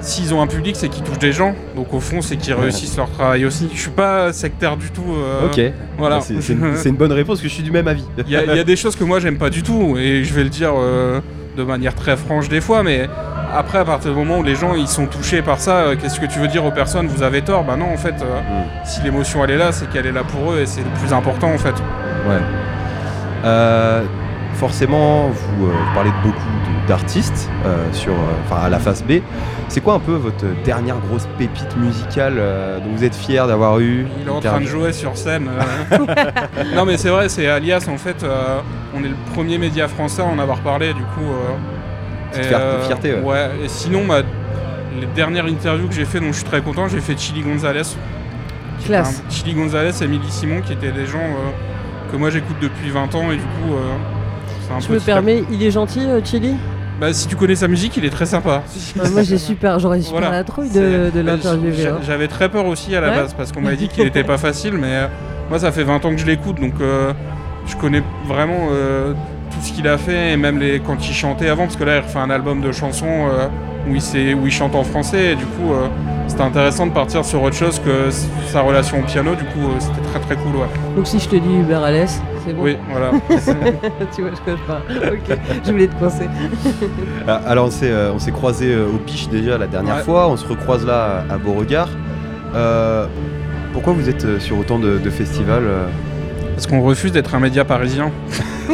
[0.00, 1.54] s'ils ont un public, c'est qu'ils touchent des gens.
[1.74, 2.62] Donc au fond, c'est qu'ils Ouais.
[2.62, 3.68] réussissent leur travail aussi.
[3.74, 5.04] Je suis pas sectaire du tout.
[5.16, 5.60] euh, Ok.
[5.98, 6.20] Voilà.
[6.20, 6.34] C'est
[6.88, 8.04] une, bonne réponse, parce que je suis du même avis.
[8.26, 10.24] Il y, a- il y a des choses que moi j'aime pas du tout, et
[10.24, 11.20] je vais le dire euh,
[11.56, 13.08] de manière très franche des fois, mais
[13.54, 16.20] après, à partir du moment où les gens ils sont touchés par ça, euh, qu'est-ce
[16.20, 17.64] que tu veux dire aux personnes Vous avez tort?
[17.64, 18.40] Bah non, en fait, euh,
[18.84, 21.12] si l'émotion elle est là, c'est qu'elle est là pour eux, et c'est le plus
[21.14, 21.74] important en fait.
[22.28, 22.40] Ouais.
[23.44, 24.02] Euh,
[24.56, 26.38] forcément, vous euh, parlez de beaucoup
[26.88, 29.14] d'artistes euh, sur, euh, enfin, à la face B.
[29.68, 33.78] C'est quoi un peu votre dernière grosse pépite musicale euh, dont vous êtes fier d'avoir
[33.80, 35.48] eu Il est en train de jouer sur scène.
[35.92, 35.98] euh.
[36.74, 38.22] non mais c'est vrai, c'est Alias en fait.
[38.22, 38.58] euh,
[38.96, 41.20] on est le premier média français à en avoir parlé du coup.
[41.24, 43.50] euh, et, fierté- euh, fierté, ouais.
[43.64, 44.20] Et sinon, ma-
[45.00, 47.82] les dernières interviews que j'ai fait dont je suis très content, j'ai fait Chili Gonzalez.
[48.84, 49.22] Classe.
[49.28, 53.14] Chili Gonzalez et Emily Simon qui étaient des gens euh, que moi j'écoute depuis 20
[53.16, 53.74] ans et du coup.
[53.74, 53.94] euh,
[54.80, 56.54] Je me permets, il est gentil, euh, Chili
[57.00, 58.62] Bah si tu connais sa musique, il est très sympa.
[58.98, 60.36] Ah, Moi, j'ai super, j'aurais super Voilà.
[60.38, 61.86] la trouille de, de l'interviewer.
[61.88, 61.98] hein.
[62.06, 63.16] J'avais très peur aussi à la Ouais.
[63.16, 65.06] base parce qu'on m'avait dit qu'il était pas facile, mais euh,
[65.50, 67.12] moi ça fait 20 ans que je l'écoute donc euh,
[67.66, 69.12] je connais vraiment euh,
[69.52, 71.96] tout ce qu'il a fait et même les, quand il chantait avant parce que là
[71.98, 73.46] il refait un album de chansons euh,
[73.88, 75.86] où, il où il chante en français et du coup euh,
[76.26, 78.10] c'était intéressant de partir sur autre chose que
[78.50, 80.56] sa relation au piano, du coup euh, c'était très très cool.
[80.56, 80.66] Ouais.
[80.96, 83.10] Donc, si je te dis Hubert Alès, c'est bon Oui, voilà.
[84.14, 84.80] tu vois, je coche pas.
[85.12, 86.28] Ok, je voulais te coincer.
[87.28, 90.02] Ah, Alors on s'est euh, on s'est croisé au Biche déjà la dernière Ouais.
[90.02, 91.88] fois, on se recroise là à, Beauregard.
[92.54, 93.06] Euh,
[93.72, 95.86] pourquoi vous êtes euh, sur autant de, de festivals euh?
[96.54, 98.10] Parce qu'on refuse d'être un média parisien.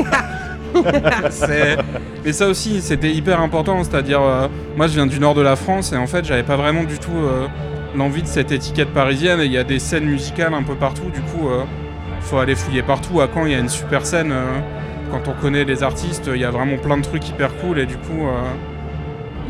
[2.25, 3.83] Mais ça aussi, c'était hyper important.
[3.83, 6.57] C'est-à-dire, euh, moi, je viens du nord de la France et en fait, j'avais pas
[6.57, 7.47] vraiment du tout euh,
[7.97, 9.41] l'envie de cette étiquette parisienne.
[9.41, 11.11] Et il y a des scènes musicales un peu partout.
[11.13, 11.65] Du coup, euh,
[12.23, 13.21] faut aller fouiller partout.
[13.21, 14.33] À Caen, il y a une super scène.
[14.33, 14.59] euh,
[15.11, 17.79] quand on connaît les artistes, il y a vraiment plein de trucs hyper cool.
[17.79, 18.33] Et du coup, euh,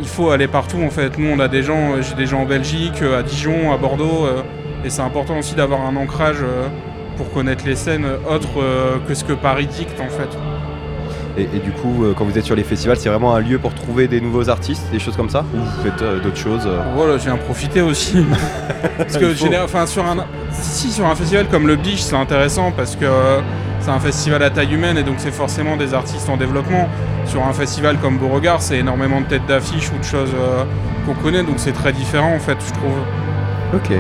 [0.01, 0.83] il faut aller partout.
[0.83, 2.01] En fait, nous, on a des gens.
[2.03, 4.27] J'ai des gens en Belgique, euh, à Dijon, à Bordeaux.
[4.27, 4.43] euh,
[4.85, 6.43] et c'est important aussi d'avoir un ancrage.
[6.43, 6.69] euh,
[7.17, 10.31] pour connaître les scènes autres euh, que ce que Paris dicte en fait.
[11.37, 13.59] Et, et du coup, euh, quand vous êtes sur les festivals, c'est vraiment un lieu
[13.59, 16.67] pour trouver des nouveaux artistes, des choses comme ça Ou vous faites euh, d'autres choses
[16.67, 18.25] euh Voilà, j'ai en profité aussi.
[18.99, 22.97] parce que enfin, sur un, si sur un festival comme le Biche, c'est intéressant parce
[22.97, 23.41] que euh,
[23.81, 26.89] c'est un festival à taille humaine et donc c'est forcément des artistes en développement.
[27.25, 30.33] Sur un festival comme Beauregard, c'est énormément de têtes d'affiche ou de choses
[31.07, 32.99] qu'on connaît, donc c'est très différent en fait, je trouve.
[33.75, 33.97] Ok.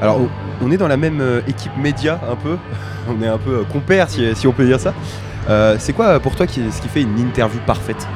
[0.00, 0.20] Alors,
[0.62, 2.56] on- est dans la même équipe média un peu.
[3.08, 4.94] on est un peu compères, si, si on peut dire ça.
[5.48, 8.06] Euh, c'est quoi euh, pour toi qui, ce qui fait une interview parfaite?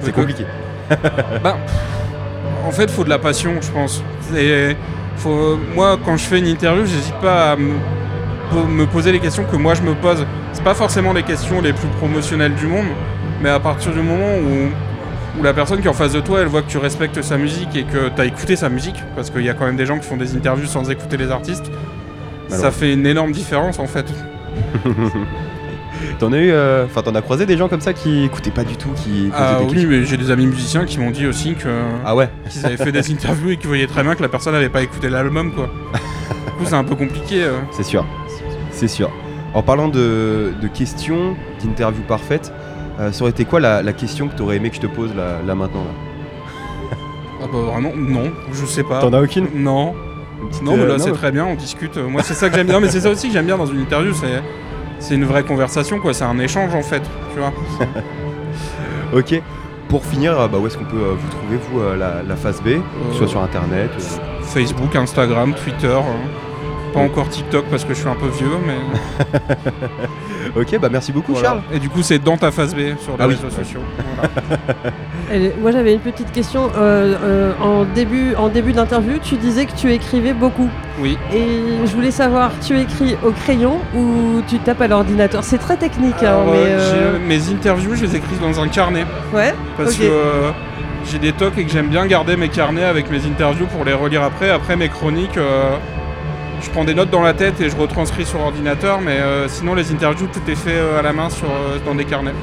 [0.00, 0.44] C'est compliqué.
[1.42, 1.56] bah,
[2.66, 4.02] en fait, faut de la passion, je pense.
[4.36, 4.76] Et
[5.16, 7.74] faut, moi, quand je fais une interview, j'hésite pas à me
[8.50, 10.24] po- me poser les questions que moi je me pose.
[10.52, 12.86] C'est pas forcément les questions les plus promotionnelles du monde,
[13.40, 16.40] mais à partir du moment où, où la personne qui est en face de toi,
[16.40, 19.30] elle voit que tu respectes sa musique et que tu as écouté sa musique, parce
[19.30, 21.70] qu'il y a quand même des gens qui font des interviews sans écouter les artistes,
[22.48, 24.06] ça fait une énorme différence en fait.
[26.18, 28.64] T'en as eu, euh, enfin t'en as croisé des gens comme ça qui écoutaient pas
[28.64, 31.54] du tout, qui Ah des oui, mais j'ai des amis musiciens qui m'ont dit aussi
[31.54, 31.68] que
[32.04, 34.52] Ah ouais qu'ils avaient fait des interviews et qu'ils voyaient très bien que la personne
[34.52, 35.68] n'avait pas écouté l'album quoi.
[36.46, 37.42] Du coup, c'est un peu compliqué.
[37.44, 37.58] euh.
[37.72, 38.04] C'est sûr,
[38.70, 39.10] c'est sûr.
[39.54, 42.52] En parlant de, de questions, d'interviews parfaites,
[43.00, 45.14] euh, ça aurait été quoi la, la question que t'aurais aimé que je te pose
[45.14, 46.96] là, là maintenant là?
[47.42, 49.00] Ah bah vraiment, non, je sais pas.
[49.00, 49.48] T'en as aucune?
[49.54, 49.94] Non.
[50.48, 51.96] petite, Non, mais là c'est mais- très bien, on discute.
[51.96, 53.80] Moi c'est ça que j'aime bien, mais c'est ça aussi que j'aime bien dans une
[53.80, 54.42] interview, c'est
[55.02, 57.02] c'est une vraie conversation quoi, c'est un échange en fait,
[57.34, 57.52] tu vois.
[59.14, 59.42] Ok.
[59.88, 62.34] Pour finir, euh, bah, où est-ce qu'on peut euh, vous trouver, vous, euh, la, la
[62.34, 62.80] phase B Que
[63.12, 63.90] ce soit sur internet
[64.42, 65.86] Facebook, Instagram, Twitter.
[65.88, 68.78] euh, Pas encore TikTok parce que je suis un peu vieux, mais.
[70.56, 71.48] Ok, bah merci beaucoup Voilà.
[71.48, 71.60] Charles.
[71.72, 73.34] Et du coup, c'est dans ta phase B sur les Ah oui.
[73.34, 73.80] réseaux sociaux.
[74.16, 75.48] Voilà.
[75.60, 76.70] Moi j'avais une petite question.
[76.76, 80.68] Euh, euh, en début, en début d'interview, tu disais que tu écrivais beaucoup.
[81.00, 81.16] Oui.
[81.32, 85.42] Et je voulais savoir, tu écris au crayon ou tu tapes à l'ordinateur?
[85.42, 86.58] C'est très technique, hein, mais.
[86.58, 89.06] euh, Mes interviews, je les écris dans un carnet.
[89.32, 89.54] Ouais.
[89.78, 90.50] Parce que euh,
[91.10, 93.94] j'ai des tocs et que j'aime bien garder mes carnets avec mes interviews pour les
[93.94, 94.50] relire après.
[94.50, 95.76] Après mes chroniques, euh,
[96.62, 99.00] je prends des notes dans la tête et je retranscris sur ordinateur.
[99.00, 101.94] Mais euh, sinon, les interviews, tout est fait euh, à la main sur, euh, dans
[101.94, 102.34] des carnets.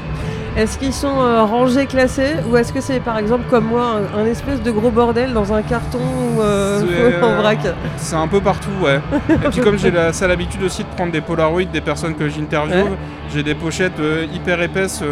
[0.56, 4.20] Est-ce qu'ils sont euh, rangés, classés ou est-ce que c'est par exemple comme moi un,
[4.20, 7.58] un espèce de gros bordel dans un carton ou euh, en vrac
[7.96, 9.00] C'est un peu partout, ouais.
[9.30, 12.28] Et puis comme j'ai la sale habitude aussi de prendre des polaroids des personnes que
[12.28, 12.96] j'interviewe, Ouais.
[13.32, 14.00] j'ai des pochettes
[14.34, 15.04] hyper épaisses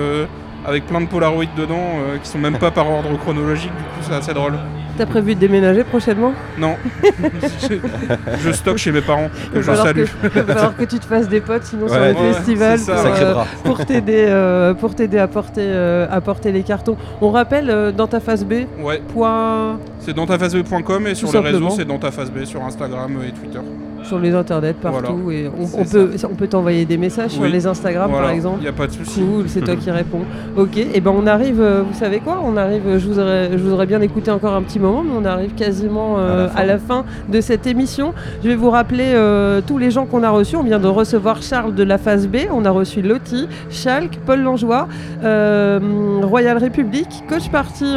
[0.66, 1.86] avec plein de polaroids dedans
[2.20, 4.54] qui sont même pas par ordre chronologique, du coup c'est assez drôle.
[4.98, 6.32] T'as prévu de déménager prochainement?
[6.58, 6.74] Non,
[8.44, 10.04] je stocke chez mes parents, que Il je salue.
[10.04, 12.32] que- Il va falloir que tu te fasses des potes sinon sur Ouais, le ouais,
[12.34, 13.02] festival c'est ça.
[13.02, 13.46] pour, euh, bras.
[13.64, 16.96] pour t'aider euh, pour t'aider à porter euh, à porter les cartons.
[17.20, 18.64] On rappelle euh, dans ta phase B.
[18.82, 19.00] Ouais.
[19.14, 23.12] Point C'est dans tafaceb.com et sur les réseaux c'est dans ta face B sur Instagram
[23.26, 23.60] et Twitter.
[24.08, 25.38] Sur les internets partout Voilà.
[25.38, 28.26] et on, peut on peut t'envoyer des messages sur les Instagram Voilà.
[28.26, 28.64] par exemple.
[28.64, 29.20] Y a pas de souci.
[29.20, 30.22] Cool, c'est toi qui réponds.
[30.56, 31.60] Ok, et ben on arrive.
[31.60, 32.82] euh, vous savez quoi On arrive.
[32.86, 35.24] euh, Je vous aurais je vous aurais bien écouté encore un petit moment, mais on
[35.24, 38.14] arrive quasiment euh, à, la fin de cette émission.
[38.42, 40.56] Je vais vous rappeler euh, tous les gens qu'on a reçus.
[40.56, 42.36] On vient de recevoir Charles de la phase B.
[42.52, 44.88] On a reçu Lottie, Schalk, Paul Langeois,
[45.24, 45.78] euh,
[46.22, 47.94] Royal République, Coach Party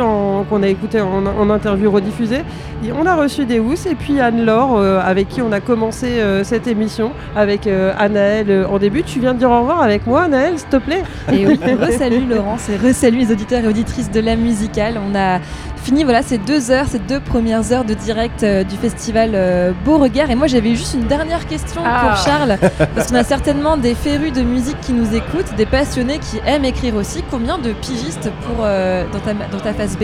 [0.50, 2.42] qu'on a écouté en, en interview rediffusée.
[2.84, 6.01] Et on a reçu des housses et puis Anne-Laure euh, avec qui on a commencé
[6.06, 9.04] euh, cette émission avec euh, Anaël euh, en début.
[9.04, 11.04] Tu viens de dire au revoir avec moi, Anaël, s'il te plaît.
[11.32, 15.00] Et oui, re-salut Laurence et re-salut les auditeurs et auditrices de la musicale.
[15.10, 15.40] On a
[15.84, 19.72] fini voilà ces deux heures, ces deux premières heures de direct euh, du festival euh,
[19.84, 20.30] Beauregard.
[20.30, 22.10] Et moi j'avais juste une dernière question Ah.
[22.16, 22.58] pour Charles,
[22.96, 26.66] parce qu'on a certainement des férus de musique qui nous écoutent, des passionnés qui aiment
[26.66, 27.24] écrire aussi.
[27.32, 30.04] Combien de pigistes pour euh, dans, ta, dans ta phase B?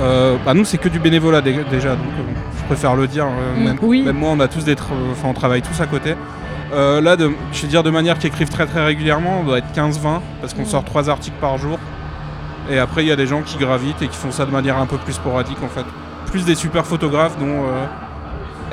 [0.00, 3.26] Euh, bah nous c'est que du bénévolat dé- déjà, donc euh, préfère le dire.
[3.26, 4.02] euh, Mm, même, oui.
[4.02, 4.94] même moi on a tous des, tra-
[5.24, 6.14] on travaille tous à côté.
[6.72, 9.58] Euh, là, de, je vais dire de manière qui écrivent très très régulièrement, on doit
[9.58, 10.66] être 15-20 parce qu'on Mm.
[10.66, 11.78] sort trois articles par jour.
[12.70, 14.78] Et après il y a des gens qui gravitent et qui font ça de manière
[14.78, 15.84] un peu plus sporadique en fait.
[16.30, 17.86] Plus des super photographes dont euh,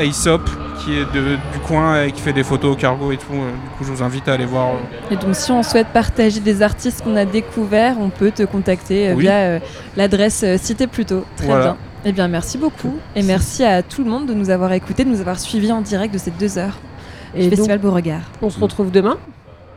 [0.04, 0.42] Aesop
[0.80, 3.34] qui est de- du coin et qui fait des photos au cargo et tout.
[3.34, 4.68] euh, du coup je vous invite à aller voir.
[5.10, 9.14] Et donc si on souhaite partager des artistes qu'on a découverts, on peut te contacter
[9.16, 9.24] Oui.
[9.24, 9.60] via euh,
[9.96, 11.26] l'adresse citée plus tôt.
[11.38, 11.64] Très Voilà.
[11.64, 11.78] bien.
[12.10, 15.10] Eh bien merci beaucoup et merci à tout le monde de nous avoir écoutés, de
[15.10, 16.78] nous avoir suivis en direct de ces deux heures.
[17.36, 18.22] Et du donc, Festival Beauregard.
[18.42, 19.18] On se retrouve demain.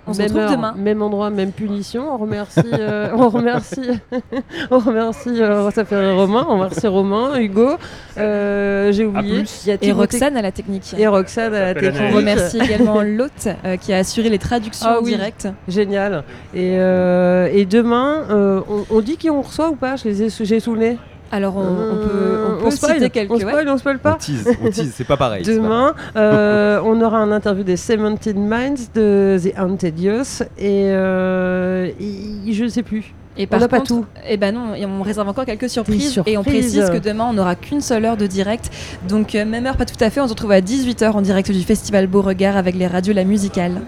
[0.07, 0.75] On se Même retrouve heure, demain.
[0.79, 2.05] Même endroit, même punition.
[2.15, 3.81] On remercie, euh, on remercie,
[4.71, 7.71] on remercie, euh, ça fait Romain, on remercie Romain, Hugo.
[8.17, 9.43] euh, J'ai oublié.
[9.67, 10.95] y a Et Roxane à la technique.
[10.97, 12.15] Et Roxane à la On technique.
[12.15, 15.49] remercie également l'hôte euh, qui a assuré les traductions Ah en oui, direct.
[15.67, 16.23] Génial.
[16.55, 20.23] Et, euh, et demain, euh, on, on dit qui on reçoit ou pas Je les
[20.23, 20.99] ai sous le nez.
[21.33, 23.31] Alors on, on peut, on peut spoil, citer quelques.
[23.31, 25.45] On spoil, on spoil pas On tease, on tease, c'est pas pareil.
[25.45, 30.87] pas Demain, euh, on aura un interview des Cemented Minds de The Haunted Youth et,
[30.91, 33.15] euh, et- je ne sais plus.
[33.39, 34.05] Et on par n'a pas contre, tout.
[34.29, 36.73] eh ben non, et on réserve encore quelques surprises, et on surprises.
[36.75, 38.69] précise que demain on n'aura qu'une seule heure de direct.
[39.09, 41.51] Donc euh, même heure pas tout à fait, on se retrouve à 18h en direct
[41.53, 43.81] du festival Beauregard avec les radios La Musicale.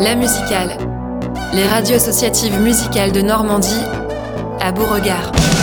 [0.00, 0.70] La musicale.
[1.54, 3.82] Les radios associatives musicales de Normandie
[4.60, 5.57] à Beauregard.